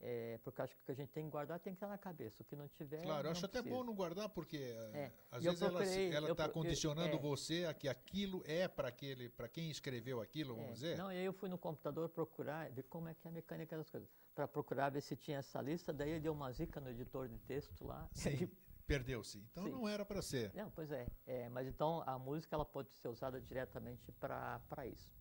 [0.01, 1.97] É, porque acho que o que a gente tem que guardar tem que estar na
[1.97, 2.41] cabeça.
[2.41, 3.01] O que não tiver.
[3.03, 3.75] Claro, eu acho até precisa.
[3.75, 6.53] bom não guardar, porque eh, É, às e eu vezes procurei- ela está pro- eu-
[6.63, 7.19] condicionando é.
[7.19, 10.97] você a que aquilo é para aquele, para quem escreveu aquilo, vamos É, dizer.
[10.97, 13.75] Não, e aí eu fui no computador procurar, ver como é que é a mecânica
[13.75, 14.09] das coisas.
[14.33, 17.38] Para procurar ver se tinha essa lista, daí eu dei uma zica no editor de
[17.39, 18.09] texto lá.
[18.13, 18.49] Sim.
[18.88, 19.38] Perdeu-se.
[19.51, 19.71] Então Sim.
[19.71, 20.51] não era para ser.
[20.55, 25.12] Não, pois é, é, Mas então a música ela pode ser usada diretamente para isso.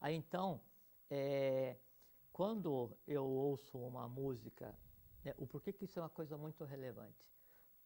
[0.00, 0.60] Aí então,
[1.10, 1.76] é,
[2.36, 4.78] quando eu ouço uma música,
[5.24, 7.26] né, o porquê que isso é uma coisa muito relevante?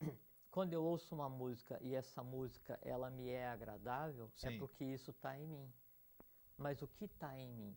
[0.51, 4.59] Quando eu ouço uma música e essa música ela me é agradável, é Sim.
[4.59, 5.73] porque isso está em mim.
[6.59, 7.77] Mas o que está em mim?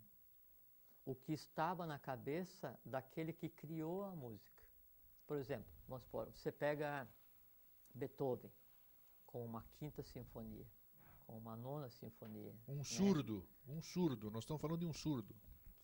[1.05, 4.63] O que estava na cabeça daquele que criou a música.
[5.27, 7.07] Por exemplo, vamos supor, você pega
[7.93, 8.51] Beethoven
[9.27, 10.65] com uma quinta sinfonia,
[11.27, 14.31] com uma nona sinfonia, Um surdo, um surdo.
[14.31, 15.35] Nós estamos falando de um surdo.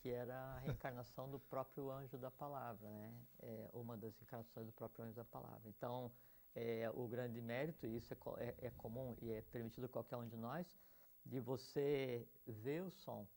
[0.01, 3.13] Que era a reencarnação do próprio anjo da palavra, né?
[3.41, 5.61] É uma das encarnações do próprio anjo da palavra.
[5.67, 6.11] Então,
[6.55, 10.17] é, o grande mérito, e isso é, é- é comum e é permitido a qualquer
[10.17, 10.65] um de nós,
[11.25, 13.27] de você ver o som,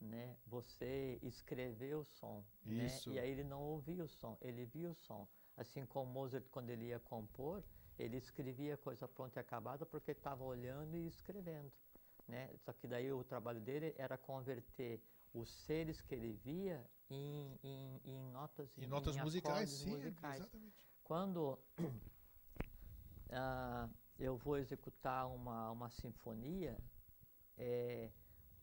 [0.00, 0.36] né?
[0.46, 2.86] Você escrever o som, né?
[2.86, 3.10] Isso.
[3.12, 5.26] E aí ele não ouvia o som, ele via o som.
[5.56, 7.62] Assim como Mozart, quando ele ia compor,
[7.98, 11.72] ele escrevia coisa pronta e acabada porque estava olhando e escrevendo,
[12.28, 12.50] né?
[12.58, 15.00] Só que daí o trabalho dele era converter
[15.32, 20.40] os seres que ele via em, em, em notas, E notas musicais, sim, musicais.
[20.40, 20.86] exatamente.
[21.02, 21.58] Quando
[23.30, 23.88] ah,
[24.18, 26.78] eu vou executar uma, uma sinfonia,
[27.56, 28.10] é,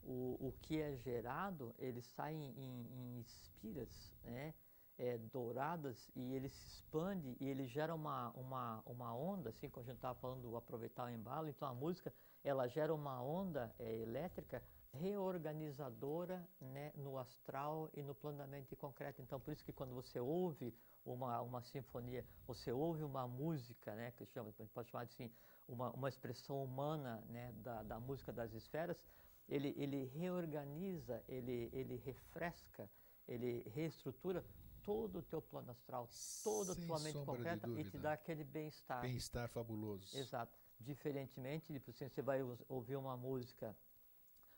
[0.03, 4.53] o, o que é gerado, ele sai em, em, em espiras né,
[4.97, 9.83] é, douradas e ele se expande e ele gera uma, uma, uma onda, assim como
[9.83, 11.47] a gente estava falando, do aproveitar o embalo.
[11.47, 14.63] Então a música, ela gera uma onda é, elétrica
[14.99, 18.15] reorganizadora né, no astral e no
[18.47, 19.21] mente concreto.
[19.21, 20.73] Então, por isso que quando você ouve
[21.05, 25.31] uma, uma sinfonia, você ouve uma música, né, que chama, pode chamar assim,
[25.67, 29.03] uma, uma expressão humana né, da, da música das esferas,
[29.47, 32.89] ele, ele reorganiza, ele, ele refresca,
[33.27, 34.43] ele reestrutura
[34.81, 36.07] todo o teu plano astral,
[36.43, 39.01] toda a tua mente de concreta e te dá aquele bem-estar.
[39.01, 40.15] Bem-estar fabuloso.
[40.17, 40.55] Exato.
[40.79, 43.75] Diferentemente de, por exemplo, você vai ouvir uma música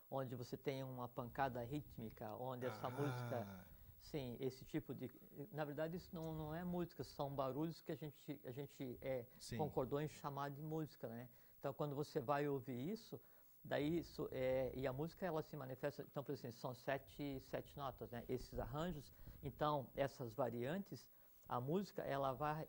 [0.10, 3.66] onde você tem uma pancada rítmica, onde essa música, Ah,
[4.02, 5.12] sim, esse tipo de,
[5.52, 9.26] na verdade isso não, não é música, são barulhos que a gente a gente é,
[9.58, 11.28] concordou em chamar de música, né?
[11.60, 13.20] Então quando você vai ouvir isso,
[13.64, 17.76] daí isso é, e a música ela se manifesta, então por exemplo, são sete sete
[17.78, 18.24] notas, né?
[18.30, 19.12] Esses arranjos,
[19.44, 21.06] então essas variantes,
[21.48, 22.68] a música ela vai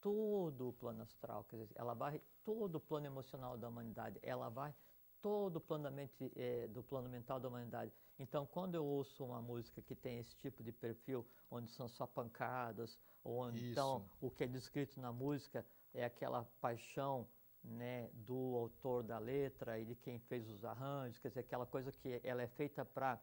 [0.00, 4.48] todo o plano astral, quer dizer, ela varre todo o plano emocional da humanidade, ela
[4.48, 4.74] vai
[5.20, 7.92] todo o plano, da mente, eh, do plano mental da humanidade.
[8.18, 12.06] Então, quando eu ouço uma música que tem esse tipo de perfil, onde são só
[12.06, 17.26] pancadas, ou onde, então o que é descrito na música é aquela paixão
[17.62, 21.92] né, do autor da letra e de quem fez os arranjos, quer dizer, aquela coisa
[21.92, 23.20] que ela é feita para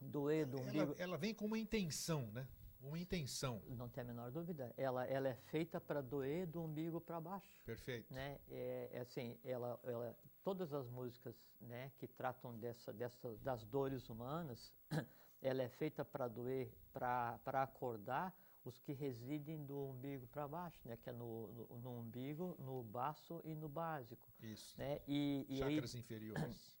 [0.00, 0.78] doer do umbigo.
[0.78, 2.46] ela, ela vem com uma intenção, né?
[2.82, 3.62] Uma intenção.
[3.68, 4.72] Não tem a menor dúvida.
[4.76, 7.60] Ela, ela é feita para doer do umbigo para baixo.
[7.62, 8.12] Perfeito.
[8.12, 8.40] né?
[8.48, 14.08] É, é assim, ela, ela, todas as músicas, né, que tratam dessa, dessa, das dores
[14.08, 14.72] humanas,
[15.42, 20.96] ela é feita para doer, para acordar os que residem do umbigo para baixo, né,
[20.96, 24.78] que é no, no, no umbigo, no baço e no básico, Isso.
[24.78, 25.00] né?
[25.08, 26.80] E, e aí Chakras inferiores.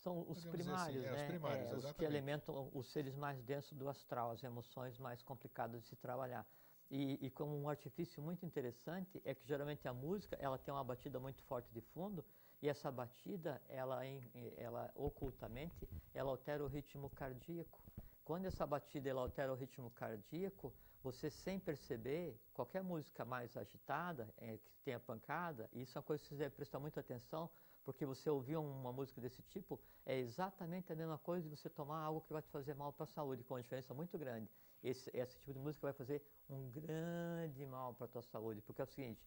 [0.00, 1.26] são os Podemos assim, primários, é, os né?
[1.26, 5.88] primários, os que alimentam os seres mais densos do astral, as emoções mais complicadas de
[5.88, 6.46] se trabalhar.
[6.90, 10.82] E, e como um artifício muito interessante é que geralmente a música ela tem uma
[10.82, 12.24] batida muito forte de fundo
[12.62, 14.02] e essa batida ela,
[14.56, 17.82] ela ocultamente ela altera o ritmo cardíaco.
[18.24, 24.28] Quando essa batida ela altera o ritmo cardíaco, você sem perceber, qualquer música mais agitada,
[24.36, 27.50] é, que tenha pancada, isso é uma coisa que você deve prestar muita atenção,
[27.82, 32.02] porque você ouvir uma música desse tipo é exatamente a mesma coisa de você tomar
[32.02, 34.50] algo que vai te fazer mal para a saúde, com uma diferença muito grande.
[34.82, 38.82] Esse, esse tipo de música vai fazer um grande mal para a tua saúde, porque
[38.82, 39.26] é o seguinte,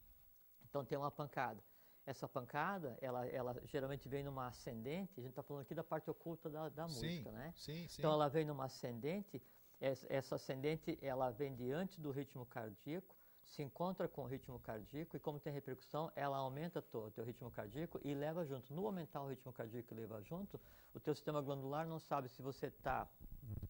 [0.70, 1.62] então tem uma pancada.
[2.06, 6.10] Essa pancada, ela, ela geralmente vem numa ascendente, a gente está falando aqui da parte
[6.10, 7.54] oculta da, da sim, música, né?
[7.56, 8.02] sim, sim.
[8.02, 9.42] Então ela vem numa ascendente,
[9.80, 15.20] essa, ascendente ela vem diante do ritmo cardíaco, se encontra com o ritmo cardíaco e
[15.20, 18.74] como tem repercussão, ela aumenta o teu ritmo cardíaco e leva junto.
[18.74, 20.60] No aumentar o ritmo cardíaco e levar junto,
[20.94, 23.08] o teu sistema glandular não sabe se você está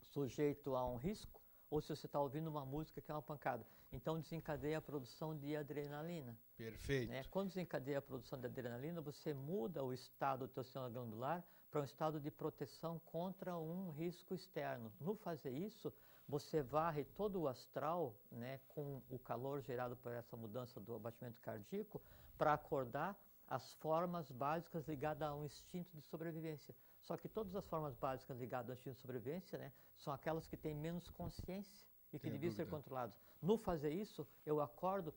[0.01, 1.42] sujeito a um risco
[1.73, 3.65] ou se você está ouvindo uma música que é uma pancada.
[3.91, 6.37] Então desencadeia a produção de adrenalina.
[6.55, 7.09] Perfeito.
[7.09, 7.23] Né?
[7.31, 11.81] Quando desencadeia a produção de adrenalina, você muda o estado do teu sistema glandular para
[11.81, 14.93] um estado de proteção contra um risco externo.
[15.01, 15.91] No fazer isso,
[16.29, 21.41] você varre todo o astral né, com o calor gerado por essa mudança do abatimento
[21.41, 21.99] cardíaco
[22.37, 26.75] para acordar as formas básicas ligadas a um instinto de sobrevivência.
[27.03, 30.55] Só que todas as formas básicas ligadas ao instinto de sobrevivência né, são aquelas que
[30.55, 33.19] têm menos consciência e que deviam ser controladas.
[33.41, 35.13] No fazer isso, eu acordo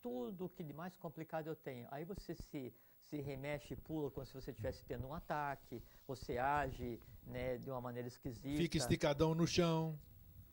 [0.00, 1.88] tudo o que de mais complicado eu tenho.
[1.90, 2.72] Aí você se,
[3.08, 7.70] se remexe e pula como se você estivesse tendo um ataque, você age né, de
[7.70, 8.56] uma maneira esquisita.
[8.56, 9.98] Fica esticadão no chão.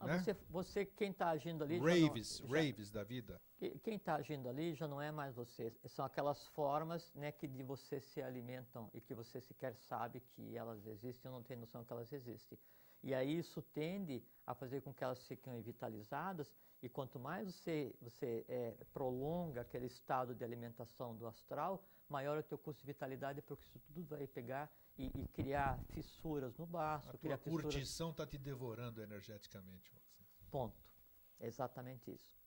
[0.02, 0.20] Ah, né?
[0.20, 1.78] Você, você, quem está agindo ali.
[1.80, 3.42] já não- Raves, já- raves da vida.
[3.58, 5.72] que- Quem está agindo ali já não é mais você.
[5.86, 10.58] São aquelas formas né, que de você se alimentam e que você sequer sabe que
[10.58, 12.58] elas existem ou não tem noção que elas existem.
[13.04, 17.96] E aí isso tende a fazer com que elas fiquem vitalizadas e quanto mais você,
[18.02, 22.88] você eh, prolonga aquele estado de alimentação do astral, maior é o teu custo de
[22.88, 27.38] vitalidade porque isso tudo vai pegar e, e criar fissuras no baço, A tua criar
[27.38, 27.64] fissuras...
[27.74, 29.96] curtição está te devorando energeticamente.
[30.50, 30.78] Ponto.
[31.40, 32.40] É exatamente isso.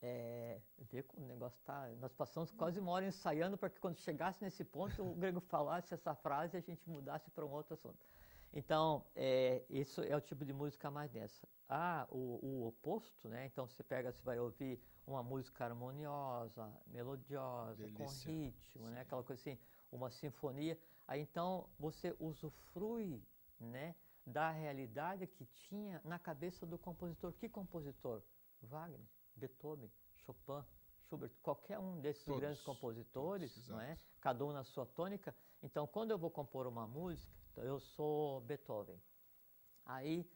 [0.00, 0.60] É,
[1.08, 1.88] como o negócio tá.
[1.98, 5.92] Nós passamos quase uma hora ensaiando para que quando chegasse nesse ponto o Grego falasse
[5.92, 7.98] essa frase e a gente mudasse para um outro assunto.
[8.52, 11.46] Então, é, isso é o tipo de música mais densa.
[11.68, 13.44] Ah, o, o oposto, né?
[13.46, 18.30] Então você pega, você vai ouvir uma música harmoniosa, melodiosa, com Delícia.
[18.32, 18.96] ritmo, né?
[18.96, 19.00] Sim.
[19.00, 19.58] Aquela coisa assim,
[19.92, 20.78] uma sinfonia.
[21.08, 23.20] Aí então você usufrui,
[23.58, 23.96] né?
[24.26, 27.32] Da realidade que tinha na cabeça do compositor.
[27.32, 28.22] Que compositor?
[28.60, 29.00] Wagner,
[29.34, 30.62] Beethoven, Chopin,
[31.08, 33.96] Schubert, qualquer um desses Todos, grandes compositores, todos, não é?
[34.20, 35.34] cada um na sua tônica.
[35.62, 39.00] Então, quando eu vou compor uma música, então, eu sou Beethoven.
[39.86, 40.30] Aí,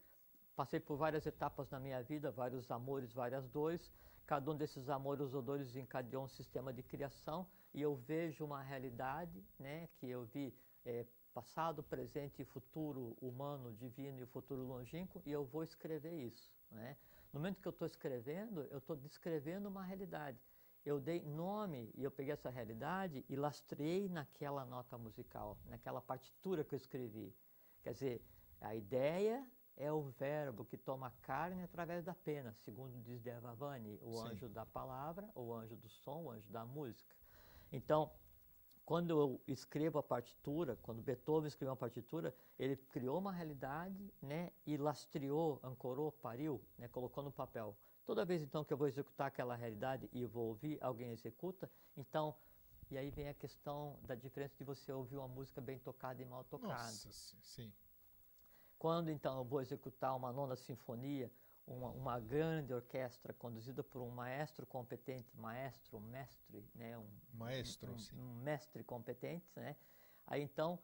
[0.54, 3.92] passei por várias etapas na minha vida, vários amores, várias dores.
[4.26, 8.62] Cada um desses amores ou dores encadeou um sistema de criação e eu vejo uma
[8.62, 15.22] realidade, né, que eu vi eh, passado, presente e futuro humano, divino e futuro longínquo,
[15.24, 16.96] e eu vou escrever isso, né?
[17.32, 20.38] No momento que eu estou escrevendo, eu estou descrevendo uma realidade.
[20.84, 26.62] Eu dei nome e eu peguei essa realidade e lastreei naquela nota musical, naquela partitura
[26.64, 27.34] que eu escrevi.
[27.82, 28.22] Quer dizer,
[28.60, 29.46] a ideia
[29.76, 34.28] é o verbo que toma carne através da pena, segundo diz Devavani, o Sim.
[34.28, 37.14] anjo da palavra, o anjo do som, o anjo da música.
[37.70, 38.10] Então,
[38.84, 44.52] quando eu escrevo a partitura, quando Beethoven escreveu uma partitura, ele criou uma realidade, né,
[44.66, 47.76] e lastreou, ancorou, pariu, né, colocou no papel.
[48.04, 52.34] Toda vez então que eu vou executar aquela realidade e vou ouvir, alguém executa, então,
[52.90, 56.24] e aí vem a questão da diferença de você ouvir uma música bem tocada e
[56.24, 56.74] mal tocada.
[56.74, 57.10] Nossa,
[57.40, 57.72] sim.
[58.82, 61.30] Quando então eu vou executar uma nona sinfonia,
[61.64, 67.98] uma, uma grande orquestra conduzida por um maestro competente, maestro, mestre, né, um, Maestro, um,
[68.00, 68.16] sim.
[68.18, 69.76] um mestre competente, né?
[70.26, 70.80] Aí então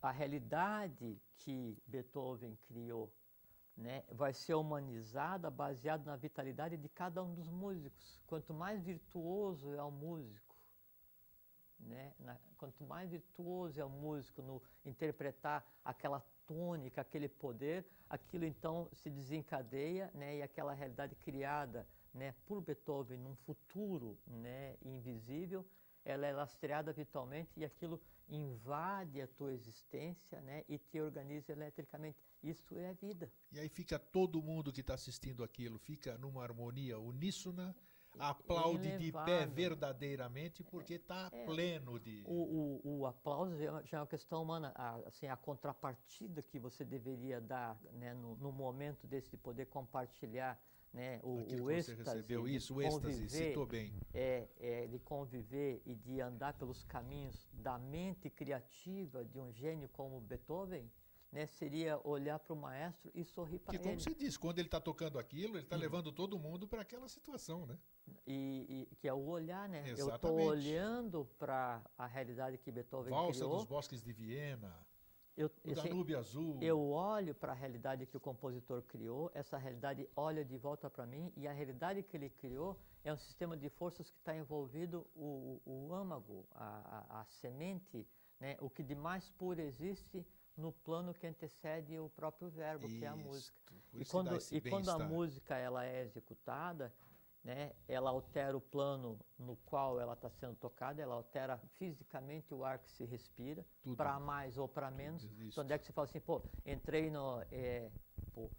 [0.00, 3.12] a realidade que Beethoven criou,
[3.76, 8.22] né, vai ser humanizada baseada na vitalidade de cada um dos músicos.
[8.26, 10.56] Quanto mais virtuoso é o músico,
[11.78, 18.44] né, na- quanto mais virtuoso é o músico no interpretar aquela tônica, aquele poder, aquilo
[18.44, 25.64] então se desencadeia, né, e aquela realidade criada, né, por Beethoven num futuro, né, invisível,
[26.04, 32.18] ela é lastreada vitalmente e aquilo invade a tua existência, né, e te organiza eletricamente.
[32.42, 33.30] Isso é a vida.
[33.52, 37.74] E aí fica todo mundo que está assistindo aquilo, fica numa harmonia uníssona,
[38.18, 39.52] aplaude de pé elevado.
[39.54, 41.44] verdadeiramente, porque está É.
[41.44, 42.22] pleno de.
[42.26, 45.36] O, o, o aplauso já é uma- já é uma questão humana, a, assim, a
[45.36, 50.60] contrapartida que você deveria dar né, no, no momento desse de poder compartilhar
[50.92, 53.94] né, o, Aquilo o que você êxtase, recebeu, de isso, o êxtase, citou bem.
[54.12, 59.88] é, é, de conviver e de andar pelos caminhos da mente criativa de um gênio
[59.88, 60.90] como Beethoven,
[61.32, 64.00] né, seria olhar para o maestro e sorrir para Porque, como ele.
[64.00, 67.64] você disse, quando ele está tocando aquilo, ele está levando todo mundo para aquela situação,
[67.66, 67.78] né?
[68.26, 69.80] E, e- que é o olhar, né?
[69.86, 70.46] Eu estou Exatamente.
[70.48, 73.56] olhando para a realidade que Beethoven Valsa criou.
[73.56, 74.76] dos Bosques de Viena,
[75.34, 76.58] Eu, o assim, Danúbio Azul.
[76.60, 81.06] Eu olho para a realidade que o compositor criou, essa realidade olha de volta para
[81.06, 85.06] mim, e a realidade que ele criou é um sistema de forças que está envolvido
[85.14, 88.06] o, o, o âmago, a, a, a semente,
[88.38, 88.58] né?
[88.60, 90.26] o que de mais puro existe
[90.56, 93.56] no plano que antecede o próprio verbo, que é a música.
[93.92, 96.92] E isso quando, e quando a música ela é executada,
[97.42, 102.64] né, ela altera o plano no qual ela está sendo tocada, ela altera fisicamente o
[102.64, 105.24] ar que se respira, para mais ou para menos.
[105.24, 105.42] isso.
[105.48, 107.42] Então, onde é que você fala assim, pô, entrei no.
[107.50, 107.90] é,
[108.32, 108.50] pô,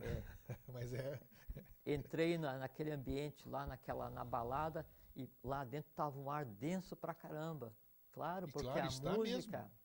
[0.00, 0.22] é,
[0.72, 1.20] Mas é.
[1.84, 6.96] entrei na, naquele ambiente lá, naquela, na balada, e lá dentro estava um ar denso
[6.96, 7.74] pra caramba.
[8.12, 9.58] Claro, E porque claro, a música.
[9.58, 9.81] mesmo.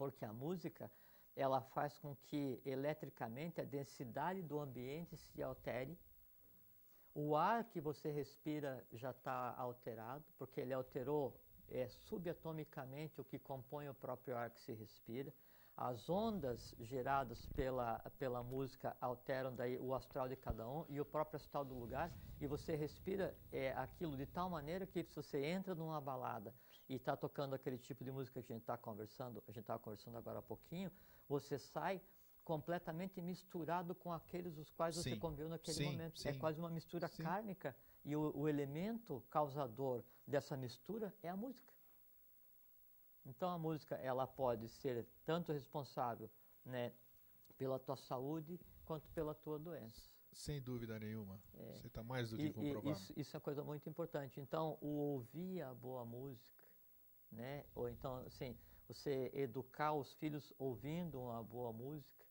[0.00, 0.90] Porque a música
[1.36, 5.94] ela faz com que eletricamente a densidade do ambiente se altere.
[7.14, 11.38] O ar que você respira já está alterado, porque ele alterou
[11.68, 15.30] é, subatomicamente o que compõe o próprio ar que se respira.
[15.76, 21.04] As ondas geradas pela, pela música alteram daí o astral de cada um e o
[21.04, 25.44] próprio astral do lugar e você respira é, aquilo de tal maneira que se você
[25.44, 26.54] entra numa balada
[26.90, 29.78] e está tocando aquele tipo de música que a gente está conversando, a gente estava
[29.78, 30.90] conversando agora há pouquinho,
[31.28, 32.02] você sai
[32.42, 35.02] completamente misturado com aqueles os quais Sim.
[35.02, 36.20] você conviveu naquele Sim, momento.
[36.26, 36.38] É sim.
[36.40, 41.72] quase uma mistura kármica e o, o elemento causador dessa mistura é a música.
[43.24, 46.28] Então a música ela pode ser tanto responsável,
[46.64, 46.92] né,
[47.56, 50.10] pela tua saúde quanto pela tua doença.
[50.32, 51.40] Sem dúvida nenhuma.
[51.72, 52.52] Você está mais do que É.
[52.52, 52.90] Comprovado.
[52.90, 54.40] isso, isso é uma coisa muito importante.
[54.40, 56.59] Então, o ouvir a boa música,
[57.30, 57.64] né?
[57.74, 58.56] Ou então, assim,
[58.88, 62.24] você educar os filhos ouvindo uma boa música,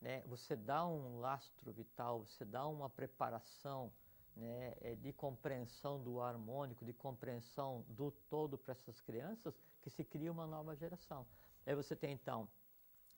[0.00, 0.22] né?
[0.26, 3.92] Você dá um lastro vital, você dá uma preparação,
[4.34, 4.74] né?
[4.80, 10.30] eh, de compreensão do harmônico, de compreensão do todo para essas crianças, que se cria
[10.32, 11.26] uma nova geração.
[11.64, 12.48] Aí você tem então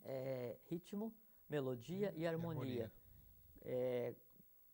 [0.04, 1.12] eh, ritmo,
[1.48, 2.90] melodia e harmonia.
[3.64, 4.14] É,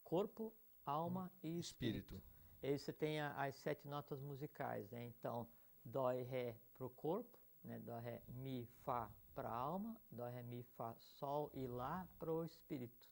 [0.03, 0.53] corpo,
[0.85, 2.15] alma e espírito.
[2.15, 2.35] Espírito.
[2.63, 5.05] E aí você tem a- as sete notas musicais, né?
[5.07, 5.47] Então,
[5.85, 7.79] dó e ré para o corpo, né?
[7.81, 12.33] Dó, ré, mi, fá para a alma, dó, ré, mi, fá, sol e lá para
[12.33, 13.09] o espírito,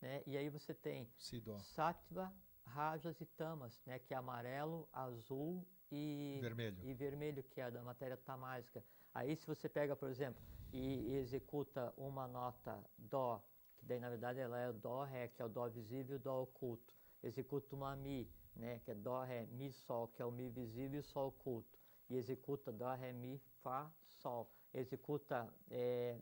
[0.00, 0.22] né?
[0.26, 2.32] E aí você tem Si, sátiva,
[2.64, 3.98] rajas e tamas, né?
[3.98, 6.78] Que é amarelo, azul e Vermelho.
[6.82, 8.84] e vermelho, que é da matéria tamásica.
[9.12, 13.42] Aí se você pega, por exemplo, e, e executa uma nota dó,
[13.78, 16.18] que daí na verdade ela é o dó, ré, que é o dó visível e
[16.18, 16.94] o dó oculto.
[17.22, 20.96] Executa uma mi, né, que é dó, ré, mi, sol, que é o mi visível
[20.96, 21.78] e o sol oculto.
[22.14, 23.90] E executa dó, ré, mi, fá,
[24.22, 24.48] sol.
[24.72, 26.16] Executa eh,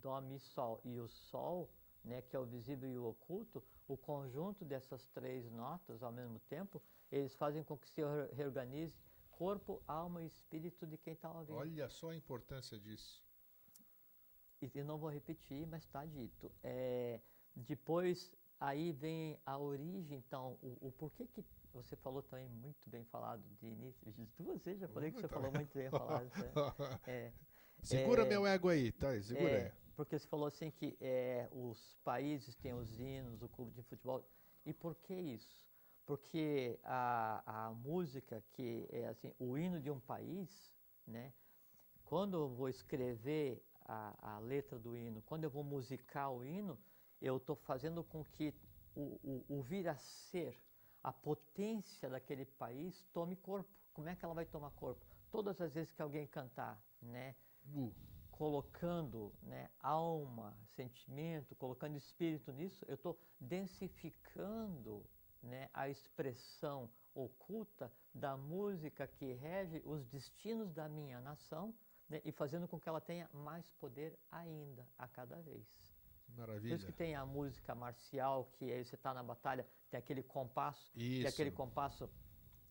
[0.00, 1.68] dó, mi, sol e o sol,
[2.02, 6.38] né, que é o visível e o oculto, o conjunto dessas três notas ao mesmo
[6.48, 6.80] tempo,
[7.12, 8.96] eles fazem com que se re- reorganize
[9.30, 11.56] corpo, alma e espírito de quem está ouvindo.
[11.56, 13.22] Olha só a importância disso.
[14.62, 16.50] E eu não vou repetir, mas está dito.
[16.62, 17.20] É,
[17.54, 21.44] depois, aí vem a origem, então, o, o porquê que
[21.82, 24.00] você falou também muito bem falado de início.
[24.38, 26.24] Duas vezes já falei que você falou muito bem falado.
[26.24, 26.52] né?
[27.06, 27.32] É,
[27.82, 29.20] Segura É, meu ego aí, tá?
[29.20, 29.72] Segura é, aí.
[29.94, 34.24] porque você falou assim que é, os países têm os hinos, o clube de futebol.
[34.64, 35.68] E por que isso?
[36.06, 40.48] Porque a, a música, que é assim, o hino de um país,
[41.06, 41.32] né?
[42.04, 46.78] Quando eu vou escrever a, a letra do hino, quando eu vou musicar o hino,
[47.20, 48.54] eu estou fazendo com que
[48.94, 50.58] o, o, o vir a ser,
[51.04, 53.68] a potência daquele país tome corpo.
[53.92, 55.04] Como é que ela vai tomar corpo?
[55.30, 57.36] Todas as vezes que alguém cantar, né?
[57.74, 57.92] Uh,
[58.32, 65.06] colocando né, alma, sentimento, colocando espírito nisso, eu estou densificando
[65.40, 71.72] né, a expressão oculta da música que rege os destinos da minha nação
[72.08, 75.64] né, e fazendo com que ela tenha mais poder ainda a cada vez.
[76.26, 76.74] Por maravilha.
[76.74, 79.64] isso que tem a música marcial, que aí você está na batalha,
[79.94, 81.28] tem aquele compasso, e Isso.
[81.28, 82.10] aquele compasso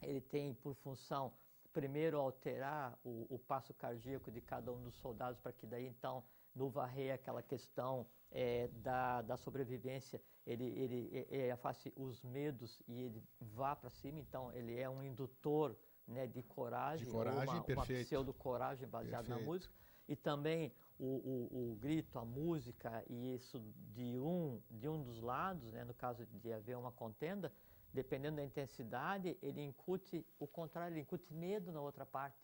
[0.01, 1.31] ele tem por função
[1.71, 6.23] primeiro alterar o, o passo cardíaco de cada um dos soldados para que daí então
[6.53, 12.81] no varrer aquela questão eh, da, da sobrevivência ele ele, eh, eh, afaste os medos
[12.87, 17.55] e ele vá para cima então ele é um indutor né, de coragem, De coragem,
[17.55, 18.05] uma, uma perfeito.
[18.05, 19.49] pseudo coragem baseada na Perfeito.
[19.49, 19.73] música
[20.07, 23.59] e também o, o, o grito, a música e isso
[23.93, 27.51] de um de um dos lados, né, no caso de haver uma contenda,
[27.93, 32.37] dependendo da intensidade, ele incute o contrário, ele incute medo na outra parte.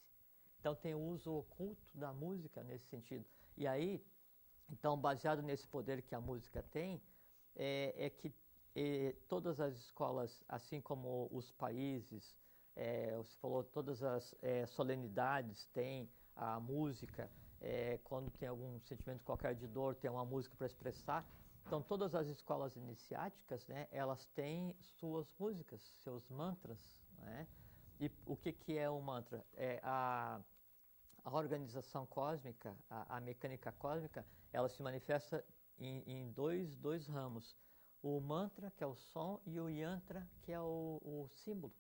[0.60, 3.26] Então tem o uso oculto da música nesse sentido.
[3.56, 4.04] E aí,
[4.70, 7.02] então baseado nesse poder que a música tem,
[7.56, 8.34] é, é que
[8.76, 12.36] eh, todas as escolas, assim como os países,
[12.76, 17.30] eh, você falou, todas as eh, solenidades têm a música,
[17.62, 21.26] eh, quando tem algum sentimento qualquer de dor, tem uma música para expressar.
[21.66, 26.80] Então, todas as escolas iniciáticas, né, elas têm suas músicas, seus mantras.
[27.20, 27.48] Né?
[28.00, 29.46] E o que, que é um mantra?
[29.56, 30.42] É a,
[31.24, 35.46] a organização cósmica, a, a mecânica cósmica, ela se manifesta
[35.78, 37.56] em, em dois, dois ramos.
[38.02, 41.74] O mantra, que é o som, e o yantra, que é o, o símbolo.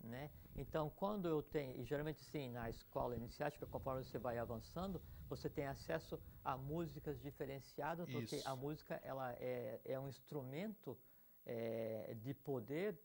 [0.00, 0.30] Né?
[0.56, 5.48] Então, quando eu tenho, e geralmente sim, na escola iniciática, conforme você vai avançando, você
[5.48, 8.48] tem acesso a músicas diferenciadas, porque Isso.
[8.48, 10.98] a música ela é, é um instrumento
[11.46, 13.00] é, de poder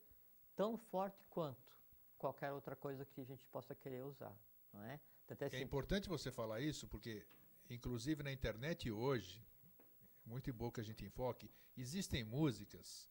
[0.56, 1.74] tão forte quanto
[2.18, 4.36] qualquer outra coisa que a gente possa querer usar.
[4.74, 5.00] Não é?
[5.28, 7.26] Tanto é É assim, importante você falar isso, porque,
[7.70, 9.46] inclusive na internet hoje,
[10.26, 13.10] muito bom que a gente enfoque, existem músicas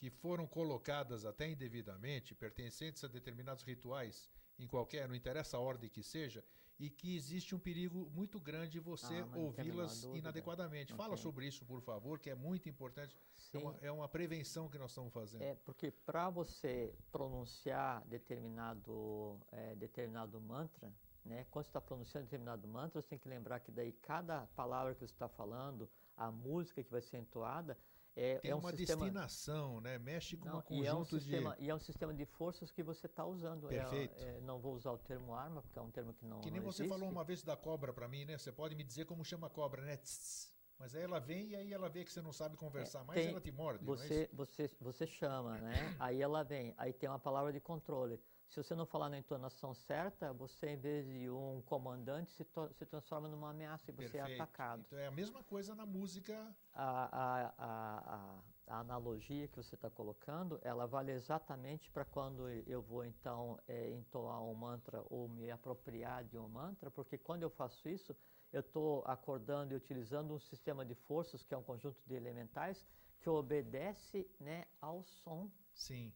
[0.00, 5.90] que foram colocadas até indevidamente, pertencentes a determinados rituais, em qualquer, não interessa a ordem
[5.90, 6.42] que seja,
[6.78, 10.94] e que existe um perigo muito grande de você Ah, ouvi-las inadequadamente.
[10.94, 13.14] Fala sobre isso, por favor, que é muito importante.
[13.52, 15.42] É uma, é uma prevenção que nós estamos fazendo.
[15.42, 20.90] É, porque para você pronunciar determinado, é, determinado mantra,
[21.22, 24.94] né, quando você está pronunciando determinado mantra, você tem que lembrar que daí cada palavra
[24.94, 27.76] que você está falando, a música que vai ser entoada,
[28.16, 29.04] é, Tem é um uma sistema...
[29.04, 29.98] destinação, né?
[29.98, 31.64] Mexe com Não, um e, é um conjunto sistema, de.
[31.64, 33.66] e é um sistema de forças que você está usando.
[33.66, 34.14] É, Perfeito.
[34.24, 36.60] é, não vou usar o termo arma, porque é um termo que não Que nem
[36.60, 36.88] você existe.
[36.98, 38.36] falou uma vez da cobra para mim, né?
[38.36, 39.96] Você pode me dizer como chama a cobra, né?
[39.96, 40.50] Tss.
[40.78, 43.22] Mas aí ela vem e aí ela vê que você não sabe conversar mais, É,
[43.24, 43.82] tem- ela te morde.
[43.84, 44.34] é Você, isso?
[44.36, 45.94] você, você chama, né?
[46.00, 48.18] Aí ela vem, aí tem uma palavra de controle.
[48.50, 52.84] Se você não falar na entonação certa, você, em vez de um comandante, se, se
[52.84, 54.42] transforma numa ameaça e você é Perfeito.
[54.42, 54.82] atacado.
[54.88, 56.52] Então é a mesma coisa na música.
[56.74, 62.48] A, a, a, a, a analogia que você está colocando, ela vale exatamente para quando
[62.48, 67.44] eu vou, então, é, entoar um mantra ou me apropriar de um mantra, porque quando
[67.44, 68.16] eu faço isso,
[68.52, 72.84] eu estou acordando e utilizando um sistema de forças, que é um conjunto de elementais,
[73.20, 75.48] que obedece né, ao som.
[75.72, 76.12] Sim,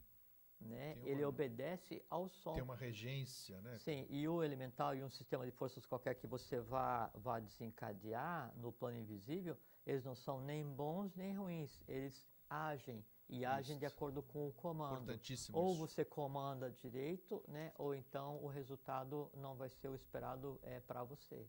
[0.61, 0.95] Né?
[0.95, 2.55] Tem Ele uma- obedece ao som.
[2.55, 3.79] tem uma regência, né?
[3.81, 8.53] Sim, e o elemental e um sistema de forças qualquer que você vá, vá desencadear
[8.57, 11.83] no plano invisível, eles não são nem bons nem ruins.
[11.87, 13.95] Eles agem e agem de Isso.
[13.95, 15.03] acordo com o comando.
[15.03, 15.81] Importantíssimo Ou isso.
[15.87, 17.73] você comanda direito, né?
[17.77, 21.47] ou então o resultado não vai ser o esperado é, para você.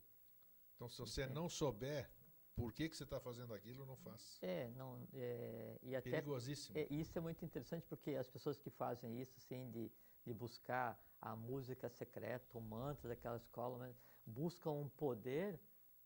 [0.75, 2.09] Então, se você não souber
[2.55, 4.37] por que, que você está fazendo aquilo, não faça.
[4.45, 6.77] É, não, é, e até Perigosíssimo.
[6.77, 9.91] É, isso é muito interessante porque as pessoas que fazem isso, assim, de,
[10.25, 13.93] de buscar a música secreta, o mantra daquela escola,
[14.25, 15.59] buscam um poder,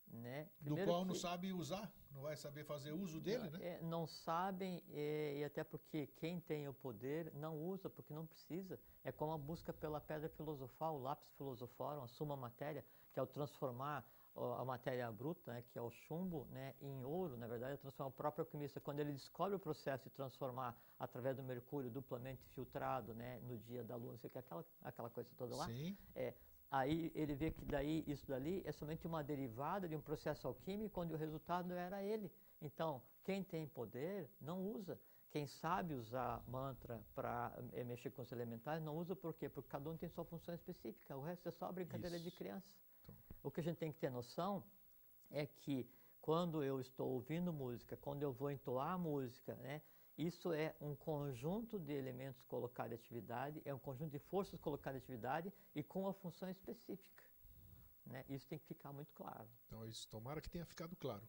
[0.06, 0.50] né?
[0.60, 3.66] Do qual não que- sabe usar, não vai saber fazer uso dele, não, né?
[3.66, 8.26] é, não sabem, é, e até porque quem tem o poder não usa, porque não
[8.26, 8.80] precisa.
[9.04, 13.22] É como a busca pela pedra filosofal, o lápis filosofarum, a suma matéria, que é
[13.22, 14.04] o transformar
[14.36, 18.08] a matéria bruta, né, que é o chumbo, né, em ouro, na verdade, é transformar
[18.08, 18.80] o próprio alquimista.
[18.80, 23.82] Quando ele descobre o processo de transformar através do mercúrio duplamente filtrado, né, no dia
[23.82, 25.96] da lua, não sei o que, aquela, aquela coisa toda lá, Sim.
[26.14, 26.34] é,
[26.70, 31.00] aí ele vê que daí isso dali é somente uma derivada de um processo alquímico
[31.00, 32.30] onde o resultado era ele.
[32.62, 34.98] Então, quem tem poder não usa.
[35.30, 37.56] Quem sabe usar mantra para
[37.86, 39.48] mexer com os elementais não usa por quê?
[39.48, 41.16] Porque cada um tem sua função específica.
[41.16, 42.36] O resto é só brincadeira de Isso.
[42.36, 42.66] criança.
[43.42, 44.64] O que a gente tem que ter noção
[45.30, 45.88] é que
[46.20, 49.80] quando eu estou ouvindo música, quando eu vou entoar a música, né,
[50.18, 55.00] isso é um conjunto de elementos colocados em atividade, é um conjunto de forças colocadas
[55.00, 57.24] em atividade e com uma função específica.
[58.04, 58.24] Né?
[58.28, 59.48] Isso tem que ficar muito claro.
[59.66, 61.26] Então, isso, tomara que tenha ficado claro.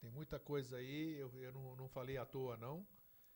[0.00, 2.86] Tem muita coisa aí, eu, eu não, não falei à toa, não.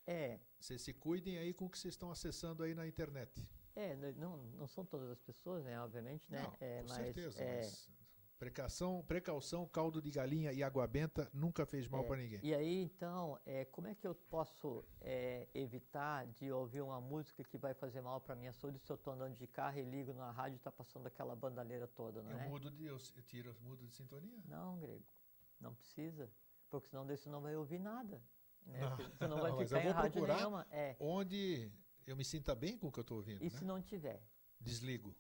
[0.07, 3.45] É, Vocês se cuidem aí com o que vocês estão acessando aí na internet.
[3.79, 6.43] É n- não, não são todas as pessoas, né, obviamente, né?
[6.43, 7.89] Não, é, com mas, certeza, é, mas
[8.39, 12.41] precaução, precaução, caldo de galinha e água benta nunca fez mal É, para ninguém.
[12.43, 17.43] E aí, então, é, como é que eu posso é, evitar de ouvir uma música
[17.43, 20.13] que vai fazer mal para minha saúde se eu estou andando de carro e ligo
[20.15, 22.49] na rádio e está passando aquela bandalheira toda, não Eu é?
[22.49, 24.41] mudo de, eu, eu tiro, mudo de sintonia.
[24.47, 25.05] Não, grego,
[25.61, 26.31] não precisa,
[26.71, 28.23] porque senão você não vai ouvir nada.
[28.67, 28.79] Né?
[28.81, 30.67] Não, Você- não vai mas ficar em rádio nenhuma.
[30.71, 30.95] É.
[31.01, 31.73] Onde
[32.11, 33.51] eu me sinta bem com o que eu estou ouvindo, E né?
[33.51, 34.23] se não tiver?
[34.61, 35.15] Desligo.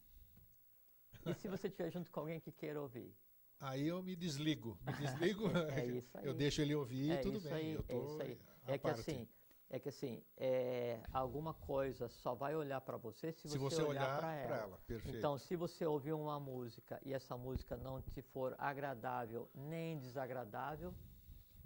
[1.27, 3.15] E se você estiver junto com alguém que queira ouvir?
[3.61, 4.79] Aí eu me desligo.
[4.87, 6.27] Me desligo, É isso aí.
[6.27, 7.57] eu deixo ele ouvir É e tudo isso bem.
[7.57, 8.39] aí, eu é tô isso aí.
[8.67, 9.29] É que assim,
[9.71, 14.07] é que assim, é, alguma coisa só vai olhar para você se, se você olhar
[14.07, 14.57] para para ela.
[14.57, 14.79] ela.
[14.87, 15.17] perfeito.
[15.19, 20.95] Então, se você ouvir uma música e essa música não te for agradável nem desagradável,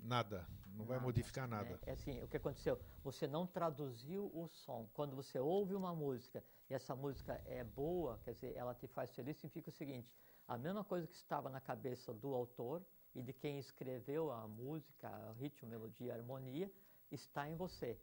[0.03, 1.57] nada, não vai nada, modificar né?
[1.57, 1.81] nada.
[1.87, 2.79] É assim, o que aconteceu?
[3.05, 4.89] Você não traduziu o som.
[4.95, 9.15] Quando você ouve uma música e essa música é boa, quer dizer, ela te faz
[9.15, 10.13] feliz, significa o seguinte:
[10.49, 12.83] a mesma coisa que estava na cabeça do autor
[13.15, 16.71] e de quem escreveu a música, o ritmo, melodia, a harmonia,
[17.11, 17.99] está em você.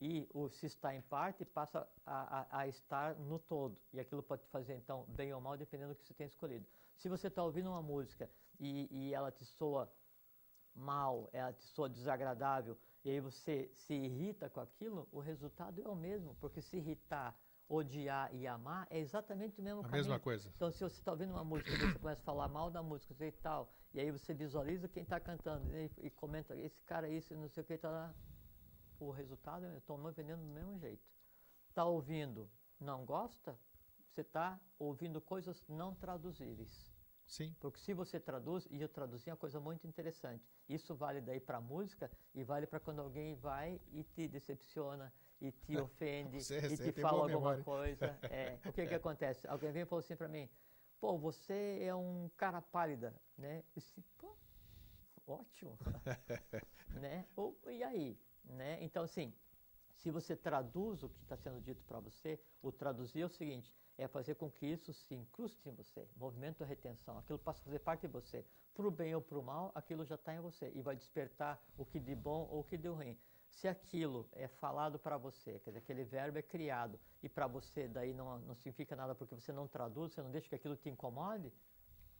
[0.00, 3.78] E o se está em parte passa a, a- a estar no todo.
[3.92, 6.66] E aquilo pode te fazer, então, bem ou mal, dependendo do que você tem escolhido.
[6.96, 8.28] Se você está ouvindo uma música
[8.58, 9.90] e, e ela te soa
[10.74, 15.88] mal, ela te soa desagradável, e aí você se irrita com aquilo, o resultado é
[15.88, 17.36] o mesmo, porque se irritar,
[17.68, 19.98] odiar e amar é exatamente o mesmo A caminho.
[19.98, 20.50] mesma coisa.
[20.56, 23.14] Então, se você está ouvindo uma música e você começa a falar mal da música
[23.24, 27.34] e tal, e aí você visualiza quem está cantando e, e comenta, esse cara, isso,
[27.34, 28.14] não sei o que, tá lá.
[28.98, 31.02] O resultado é tomando veneno do mesmo jeito.
[31.68, 32.48] Está ouvindo,
[32.78, 33.58] não gosta,
[34.08, 36.93] você está ouvindo coisas não traduzíveis.
[37.26, 37.54] Sim.
[37.58, 40.46] Porque se você traduz, e eu traduzi é uma coisa muito interessante.
[40.68, 45.12] Isso vale daí para a música e vale para quando alguém vai e te decepciona,
[45.40, 47.64] e te ofende, Você e te fala alguma memória.
[47.64, 48.18] coisa.
[48.30, 49.46] É, o que que acontece?
[49.48, 50.48] Alguém vem e falou assim para mim,
[51.00, 53.64] pô, você é um cara pálida, né?
[53.74, 54.36] Esse, pô,
[55.26, 55.78] ótimo,
[57.00, 57.26] né?
[57.34, 58.78] Ou, e aí, né?
[58.82, 59.34] Então, assim,
[59.96, 63.74] se você traduz o que está sendo dito para você, o traduzir é o seguinte,
[63.96, 67.78] é fazer com que isso se incruste em você, movimento retenção, aquilo passa a fazer
[67.78, 70.70] parte de você, para o bem ou para o mal, aquilo já está em você
[70.74, 73.16] e vai despertar o que de bom ou o que de ruim.
[73.48, 77.86] Se aquilo é falado para você, quer dizer, aquele verbo é criado e para você
[77.86, 80.88] daí não, não significa nada porque você não traduz, você não deixa que aquilo te
[80.88, 81.52] incomode,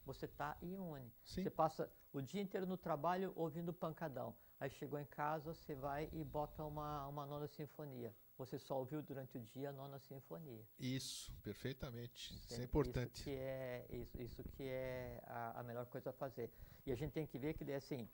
[0.05, 1.11] você está imune.
[1.23, 1.43] Sim.
[1.43, 4.35] Você passa o dia inteiro no trabalho ouvindo pancadão.
[4.59, 8.15] Aí chegou em casa, você vai e bota uma, uma nona sinfonia.
[8.37, 10.65] Você só ouviu durante o dia a nona sinfonia.
[10.77, 12.33] Isso, perfeitamente.
[12.33, 13.15] Isso é importante.
[13.15, 16.51] Isso que é, isso, isso que é a, a melhor coisa a fazer.
[16.85, 18.09] E a gente tem que ver que, assim,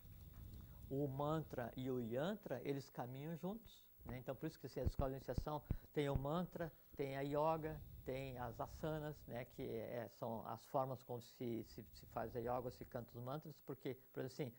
[0.89, 3.81] o mantra e o yantra, eles caminham juntos.
[4.05, 4.19] Né?
[4.19, 5.61] Então, por isso que assim, a escola de iniciação
[5.93, 9.45] tem o mantra, tem a yoga, tem as asanas, né?
[9.45, 13.23] que é, são as formas como se, se, se, faz a yoga, se canta os
[13.23, 14.53] mantras, porque, por exemplo, assim,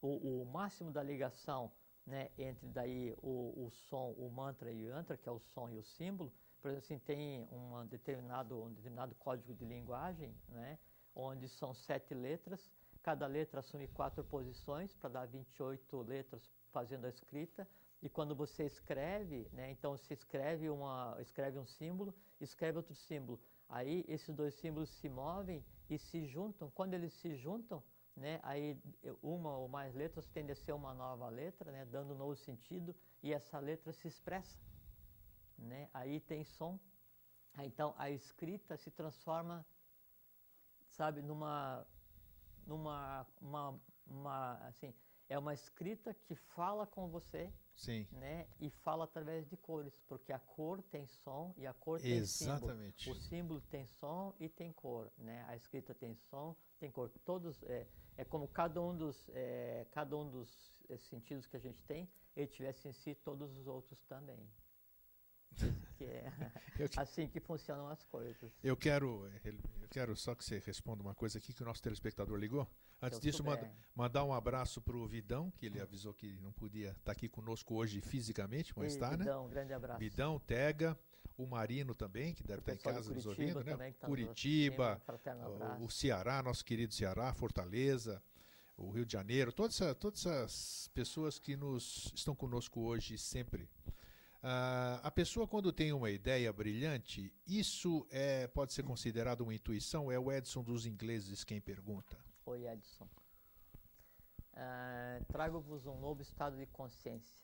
[0.00, 1.72] o, o máximo da ligação
[2.06, 5.68] né, entre daí o, o som, o mantra e o yantra, que é o som
[5.68, 10.78] e o símbolo, por exemplo, assim, tem uma determinado, um determinado código de linguagem, né,
[11.14, 12.70] onde são sete letras,
[13.02, 17.68] cada letra assume quatro posições para dar 28 letras fazendo a escrita,
[18.00, 23.40] e quando você escreve, né, então você escreve, uma, escreve um símbolo, escreve outro símbolo.
[23.68, 26.70] Aí esses dois símbolos se movem e se juntam.
[26.70, 27.82] Quando eles se juntam,
[28.16, 28.78] né, aí
[29.22, 32.94] uma ou mais letras tende a ser uma nova letra, né, dando um novo sentido,
[33.22, 34.58] e essa letra se expressa.
[35.58, 35.88] Né?
[35.92, 36.78] Aí tem som.
[37.58, 39.64] Então a escrita se transforma,
[40.88, 41.86] sabe, numa,
[42.66, 44.92] numa, uma, uma, assim,
[45.32, 48.06] é uma escrita que fala com você, Sim.
[48.12, 52.12] né, e fala através de cores, porque a cor tem som e a cor tem
[52.12, 53.04] Exatamente.
[53.04, 53.18] símbolo.
[53.18, 55.42] O símbolo tem som e tem cor, né?
[55.48, 57.08] A escrita tem som, tem cor.
[57.24, 57.86] Todos é,
[58.18, 62.06] é como cada um dos, é, cada um dos é, sentidos que a gente tem,
[62.36, 64.46] ele tivesse em si todos os outros também.
[65.96, 66.30] que é
[66.98, 68.52] assim que funcionam as coisas.
[68.62, 69.26] Eu quero,
[69.80, 72.68] eu quero só que você responda uma coisa aqui que o nosso telespectador ligou.
[73.02, 76.90] Antes disso, manda, mandar um abraço para o Vidão, que ele avisou que não podia
[76.90, 79.24] estar tá aqui conosco hoje fisicamente, mas está, né?
[79.24, 79.98] Vidão, grande abraço.
[79.98, 80.96] Vidão, Tega,
[81.36, 83.92] o Marino também, que deve estar tá em casa nos ouvindo, né?
[83.98, 85.02] Tá Curitiba,
[85.80, 88.22] o, o Ceará, nosso querido Ceará, Fortaleza,
[88.76, 93.64] o Rio de Janeiro, todas, essa, todas essas pessoas que nos estão conosco hoje sempre.
[94.44, 100.10] Uh, a pessoa, quando tem uma ideia brilhante, isso é, pode ser considerado uma intuição?
[100.10, 102.16] É o Edson dos ingleses quem pergunta.
[102.44, 103.08] Oi, Edson.
[104.52, 107.38] Uh, Trago-vos um novo estado de consciência.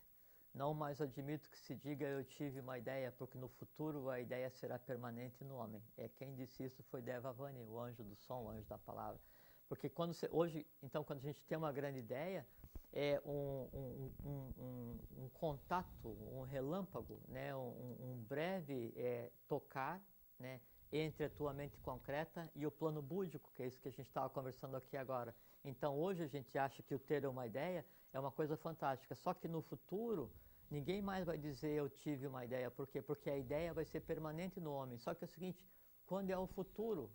[0.52, 4.50] Não mais admito que se diga eu tive uma ideia, porque no futuro a ideia
[4.50, 5.80] será permanente no homem.
[5.96, 9.20] É quem disse isso foi Devavani, o anjo do som, o anjo da palavra.
[9.68, 12.44] Porque quando você, hoje, então, quando a gente tem uma grande ideia,
[12.92, 17.54] é um, um, um, um contato, um relâmpago, né?
[17.54, 20.02] um, breve é, tocar
[20.38, 20.60] né?
[20.92, 24.06] Entre a tua mente concreta e o plano búdico, que é isso que a gente
[24.06, 25.34] estava conversando aqui agora.
[25.64, 29.34] Então, hoje a gente acha que o ter uma ideia é uma coisa fantástica, só
[29.34, 30.30] que no futuro
[30.70, 32.70] ninguém mais vai dizer eu tive uma ideia.
[32.70, 33.02] Por quê?
[33.02, 34.98] Porque a ideia vai ser permanente no homem.
[34.98, 35.64] Só que é o seguinte,
[36.06, 37.10] quando é o futuro,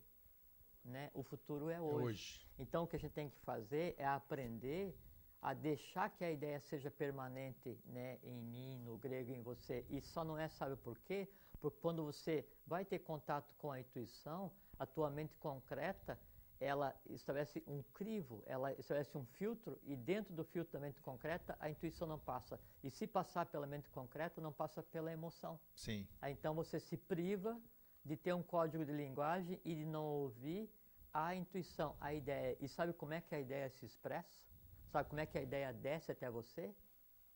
[0.83, 1.09] né?
[1.13, 2.01] o futuro é hoje.
[2.01, 2.47] é hoje.
[2.59, 4.95] Então, o que a gente tem que fazer é aprender
[5.41, 9.85] a deixar que a ideia seja permanente né, em mim, no grego, em você.
[9.89, 11.27] E só não é, sabe por quê?
[11.63, 16.19] Porque quando você vai ter contato com a intuição, a tua mente concreta,
[16.59, 21.55] ela estabelece um crivo, ela estabelece um filtro, e dentro do filtro da mente concreta,
[21.61, 22.59] a intuição não passa.
[22.83, 25.57] E se passar pela mente concreta, não passa pela emoção.
[25.73, 26.05] Sim.
[26.21, 27.57] Aí, então você se priva
[28.03, 30.69] de ter um código de linguagem e de não ouvir
[31.13, 32.57] a intuição, a ideia.
[32.59, 34.35] E sabe como é que a ideia se expressa?
[34.91, 36.75] Sabe como é que a ideia desce até você?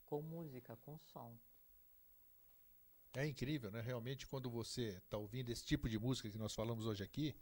[0.06, 1.34] Com música, com som.
[3.18, 3.82] É incrível, né?
[3.82, 7.36] Realmente, quando você está ouvindo esse tipo de música que nós falamos hoje aqui,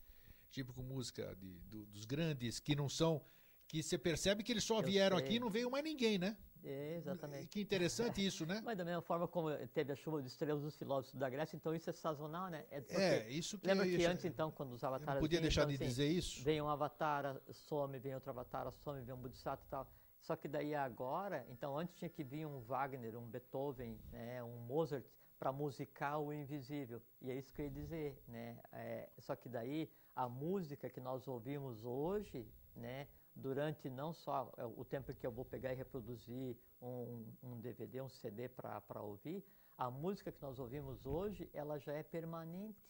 [0.49, 3.21] tipo com música de, do, dos grandes, que não são.
[3.67, 5.25] que você percebe que eles só Eu vieram sei.
[5.25, 6.37] aqui e não veio mais ninguém, né?
[6.63, 7.47] É, exatamente.
[7.47, 8.61] Que interessante isso, né?
[8.63, 11.75] Mas da mesma forma como teve a chuva de estrelas dos filósofos da Grécia, então
[11.75, 12.65] isso é sazonal, né?
[12.71, 12.83] É,
[13.27, 15.15] é isso que Lembra que antes, então, quando os avatares.
[15.15, 16.41] não podia deixar então, de assim, dizer isso?
[16.41, 19.91] Vem um avatar, some, vem outro avatar, some, vem um Bodhisattva e tal.
[20.21, 24.57] Só que daí agora, então antes tinha que vir um Wagner, um Beethoven, né, um
[24.59, 25.05] Mozart
[25.37, 27.01] para musicar o invisível.
[27.21, 28.59] E é isso que eu ia dizer, né?
[28.71, 34.65] É, só que daí a música que nós ouvimos hoje, né, durante não só é,
[34.65, 39.43] o tempo que eu vou pegar e reproduzir um, um DVD, um CD para ouvir,
[39.77, 42.89] a música que nós ouvimos hoje, ela já é permanente.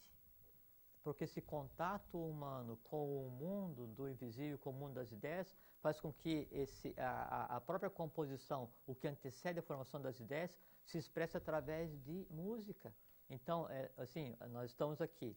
[1.02, 6.00] porque esse contato humano com o mundo do invisível, com o mundo das ideias, faz
[6.00, 10.56] com que esse, a, a própria composição, o que antecede a formação das ideias,
[10.86, 12.94] se expresse através de música.
[13.30, 15.36] Então, é, assim, nós estamos aqui.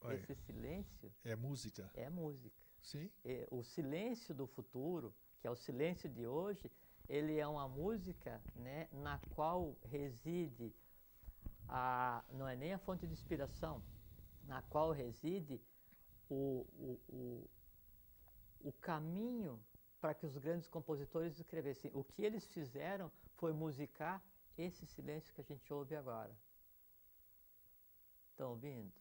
[0.00, 1.90] Olha, Esse silêncio é música.
[1.94, 2.56] é música.
[2.80, 3.10] Sim.
[3.24, 6.70] É, o silêncio do futuro, que é o silêncio de hoje,
[7.08, 10.72] ele é uma música né, na qual reside
[11.68, 13.82] a, não é nem a fonte de inspiração,
[14.44, 15.60] na qual reside
[16.28, 17.50] o, o, o,
[18.60, 19.60] o caminho
[20.00, 21.90] para que os grandes compositores escrevessem.
[21.94, 24.22] O que eles fizeram foi musicar
[24.56, 26.34] esse silêncio que a gente ouve agora.
[28.30, 28.92] Estão ouvindo?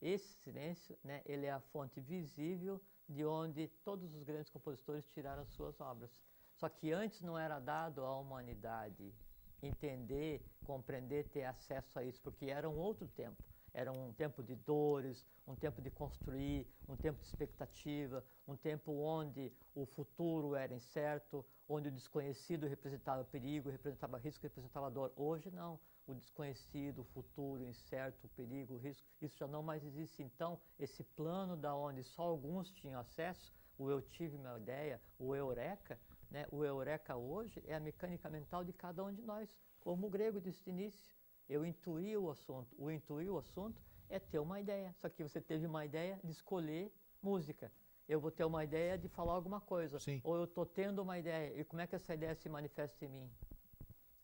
[0.00, 5.46] Esse silêncio, né, ele é a fonte visível de onde todos os grandes compositores tiraram
[5.46, 6.10] suas obras.
[6.54, 9.14] Só que antes não era dado à humanidade
[9.62, 13.42] entender, compreender, ter acesso a isso, porque era um outro tempo.
[13.74, 18.92] Era um tempo de dores, um tempo de construir, um tempo de expectativa, um tempo
[18.92, 25.12] onde o futuro era incerto, onde o desconhecido representava perigo, representava risco, representava dor.
[25.16, 25.80] Hoje não.
[26.06, 30.22] O desconhecido, o futuro, o incerto, o perigo, o risco, isso já não mais existe.
[30.22, 35.34] Então, esse plano da onde só alguns tinham acesso, o eu tive uma ideia, o
[35.34, 35.98] eureka,
[36.30, 36.46] né?
[36.50, 39.56] o eureka hoje é a mecânica mental de cada um de nós.
[39.80, 41.14] Como o grego disse de início,
[41.52, 42.74] eu intuí o assunto.
[42.78, 44.92] O intuir o assunto é ter uma ideia.
[44.94, 47.70] Só que você teve uma ideia de escolher música.
[48.08, 49.98] Eu vou ter uma ideia de falar alguma coisa.
[49.98, 50.20] Sim.
[50.24, 51.60] Ou eu estou tendo uma ideia.
[51.60, 53.30] E como é que essa ideia se manifesta em mim?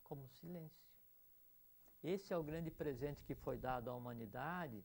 [0.03, 0.89] Como silêncio.
[2.03, 4.83] Esse é o grande presente que foi dado à humanidade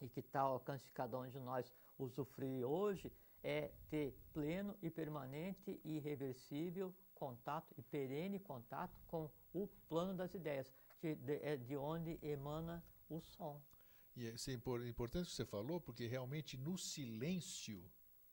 [0.00, 3.12] e que está ao alcance de cada um de nós usufruir hoje,
[3.42, 10.34] é ter pleno e permanente e irreversível contato e perene contato com o plano das
[10.34, 13.60] ideias, que de- é de onde emana o som.
[14.16, 17.82] E isso é impor- importante que você falou, porque realmente no silêncio,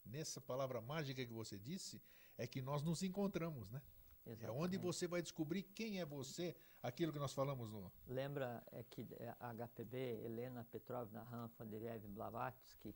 [0.05, 2.01] nessa palavra mágica que você disse,
[2.37, 3.81] é que nós nos encontramos, né?
[4.25, 4.77] É onde Exatamente.
[4.77, 7.91] você vai descobrir quem é você, aquilo que nós falamos no.
[8.07, 12.95] Lembra é, que é, a HPB, Helena Petrovna Ranfaderev Blavatsky,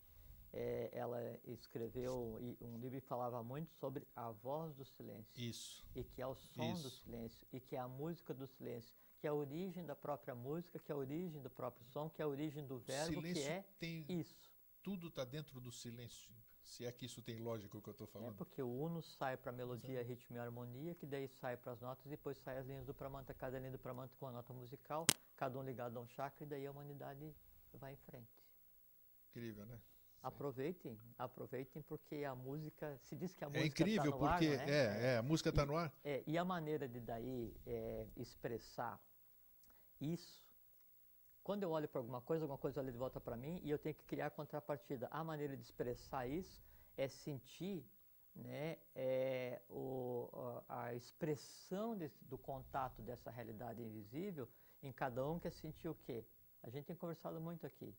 [0.54, 5.30] é, ela escreveu e- um livro que falava muito sobre a voz do silêncio.
[5.36, 5.86] Isso.
[5.94, 7.02] e que é o som do Isso.
[7.04, 10.80] silêncio, e que é a música do silêncio, que é a origem da própria música,
[10.80, 13.52] que é a origem do próprio som, que é a origem do verbo, que silêncio
[13.52, 14.06] é tem.
[14.10, 14.50] isso.
[14.84, 16.32] Tudo está dentro do silêncio.
[16.64, 18.36] Se é que isso tem lógica o que eu estou É falando.
[18.36, 22.06] porque o uno sai para melodia, ritmo e harmonia, que daí sai para as notas,
[22.06, 25.08] e depois sai as linhas do Pramanta, cada linha do Pramanta com a nota musical,
[25.36, 27.34] cada um ligado a um chakra, e daí a humanidade
[27.74, 28.30] vai em frente.
[29.30, 29.80] Incrível, né?
[30.22, 34.40] Aproveitem, aproveitem, porque a música, se diz que a É música incrível tá no ar,
[34.40, 35.94] porque não é, é, a música está no ar.
[36.04, 39.02] É, e a maneira de daí é, expressar
[40.02, 40.46] isso,
[41.44, 43.80] quando eu olho para alguma coisa, alguma coisa olha de volta para mim e eu
[43.80, 45.08] tenho que criar contrapartida.
[45.12, 46.62] A maneira de expressar isso
[46.98, 47.86] é sentir
[48.36, 50.30] né, é, o,
[50.68, 54.48] a, expressão do contato dessa realidade invisível
[54.82, 56.26] em cada um que é sentir o quê?
[56.62, 57.96] A gente tem conversado muito aqui.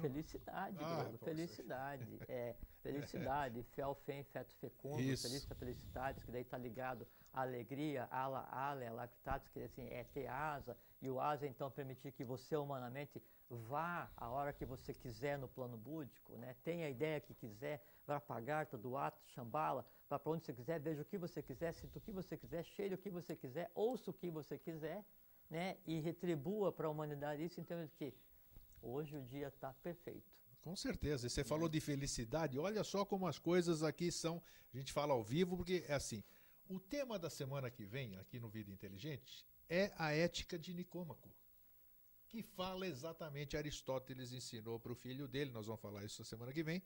[0.00, 1.24] Felicidade, Ah, poxa.
[1.24, 2.20] felicidade.
[2.28, 5.26] É, felicidade, fel, fem, feto, fecundo, Isso.
[5.26, 10.26] felista, felicidades, que daí está ligado à alegria, ala, ale, lactatus, que assim, é ter
[10.26, 15.38] asa, e o asa então permitir que você humanamente vá a hora que você quiser
[15.38, 16.56] no plano búdico, né?
[16.64, 20.52] tenha a ideia que quiser, vá para Garta, do ato, Shambhala, vá para onde você
[20.52, 23.36] quiser, veja o que você quiser, sinta o que você quiser, cheire o que você
[23.36, 25.04] quiser, ouça o que você quiser,
[25.50, 25.76] né?
[25.86, 28.14] e retribua para a humanidade isso em termos de que
[28.82, 30.38] hoje o dia está perfeito.
[30.60, 31.26] Com certeza.
[31.26, 32.58] E você falou de felicidade.
[32.58, 34.42] Olha só como as coisas aqui são.
[34.72, 36.22] A gente fala ao vivo, porque é assim.
[36.68, 41.30] O tema da semana que vem, aqui no Vida Inteligente, é a ética de Nicômaco.
[42.28, 46.62] Que fala exatamente, Aristóteles ensinou para o filho dele, nós vamos falar isso semana que
[46.62, 46.82] vem,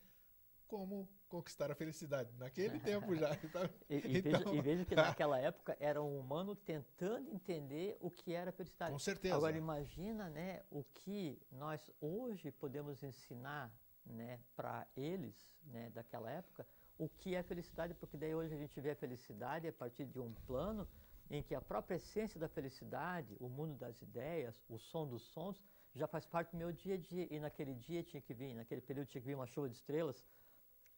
[0.66, 2.32] como conquistar a felicidade.
[2.36, 3.30] Naquele tempo já.
[3.44, 7.96] Então, E, e então, veja, e veja que naquela época era um humano tentando entender
[8.00, 8.92] o que era felicidade.
[8.92, 9.34] com certeza.
[9.34, 13.72] Agora imagina, né, o que nós hoje podemos ensinar,
[14.04, 16.66] né, para eles, né, daquela época,
[16.98, 20.18] o que é felicidade, porque daí hoje a gente vê a felicidade a partir de
[20.18, 20.88] um plano
[21.30, 25.62] em que a própria essência da felicidade, o mundo das ideias, o som dos sons,
[25.94, 27.26] já faz parte do meu dia a dia.
[27.30, 30.24] E naquele dia tinha que vir, naquele período tinha que vir uma chuva de estrelas,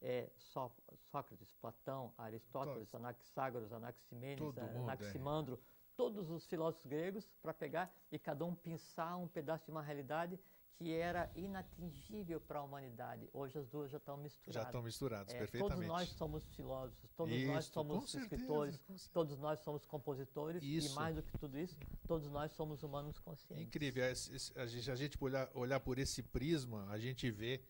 [0.01, 0.73] é, Só-
[1.11, 4.93] Sócrates, Platão, Aristóteles, Anaxágoras, Anaximenes, Todo mundo, é.
[4.93, 5.59] Anaximandro,
[5.97, 10.39] todos os filósofos gregos para pegar e cada um pensar um pedaço de uma realidade
[10.77, 13.29] que era inatingível para a humanidade.
[13.33, 14.55] Hoje as duas já estão misturadas.
[14.63, 15.75] Já estão misturadas, É, perfeitamente.
[15.75, 19.11] Todos nós somos filósofos, todos nós Isso, com somos escritores, certeza.
[19.13, 20.93] todos nós somos compositores Isso.
[20.93, 21.77] e mais do que tudo isso,
[22.07, 23.67] todos nós somos humanos conscientes.
[23.67, 24.05] Incrível.
[24.05, 27.61] esse- A gente, a gente olhar, olhar por esse prisma, a gente vê,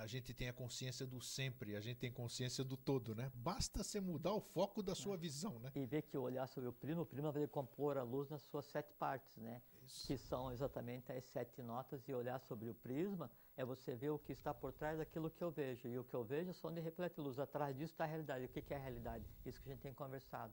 [0.00, 3.30] a gente tem a consciência do sempre, a gente tem consciência do todo, né?
[3.34, 4.94] Basta você mudar o foco da É.
[4.94, 5.70] sua visão, né?
[5.74, 8.64] E ver que olhar sobre o prisma, o prisma vai decompor a luz nas suas
[8.66, 9.62] sete partes, né?
[9.84, 10.06] Isso.
[10.06, 12.08] Que são exatamente as sete notas.
[12.08, 15.42] E olhar sobre o prisma é você ver o que está por trás daquilo que
[15.42, 15.88] eu vejo.
[15.88, 17.38] E o que eu vejo é só onde reflete luz.
[17.38, 18.44] Atrás disso está a realidade.
[18.46, 19.24] O que é a realidade?
[19.44, 20.52] Isso que a gente tem conversado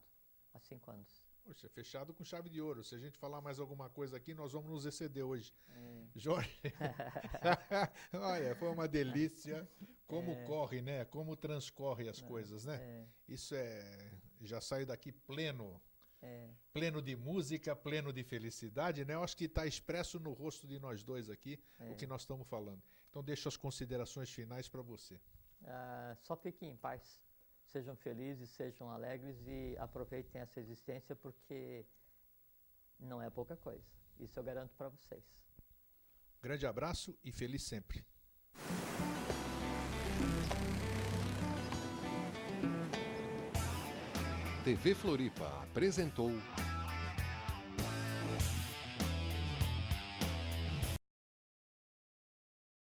[0.53, 1.30] há cinco anos.
[1.43, 2.83] Poxa, fechado com chave de ouro.
[2.83, 5.53] Se a gente falar mais alguma coisa aqui, nós vamos nos exceder hoje.
[5.69, 6.05] É.
[6.15, 6.49] Jorge,
[8.13, 9.67] olha, foi uma delícia.
[10.07, 10.43] Como É.
[10.45, 11.05] corre, né?
[11.05, 12.75] Como transcorre as coisas, né?
[12.75, 14.11] É, Isso é.
[14.41, 15.81] Já saio daqui pleno,
[16.21, 19.13] é, pleno de música, pleno de felicidade, né?
[19.13, 21.91] Eu acho que está expresso no rosto de nós dois aqui é.
[21.91, 22.81] o que nós estamos falando.
[23.09, 25.19] Então, deixo as considerações finais para você.
[25.63, 27.21] Ah, só fiquem em paz.
[27.71, 31.85] Sejam felizes, sejam alegres e aproveitem essa existência porque
[32.99, 33.85] não é pouca coisa.
[34.19, 35.23] Isso eu garanto para vocês.
[36.41, 38.05] Grande abraço e feliz sempre.
[44.65, 46.29] TV Floripa apresentou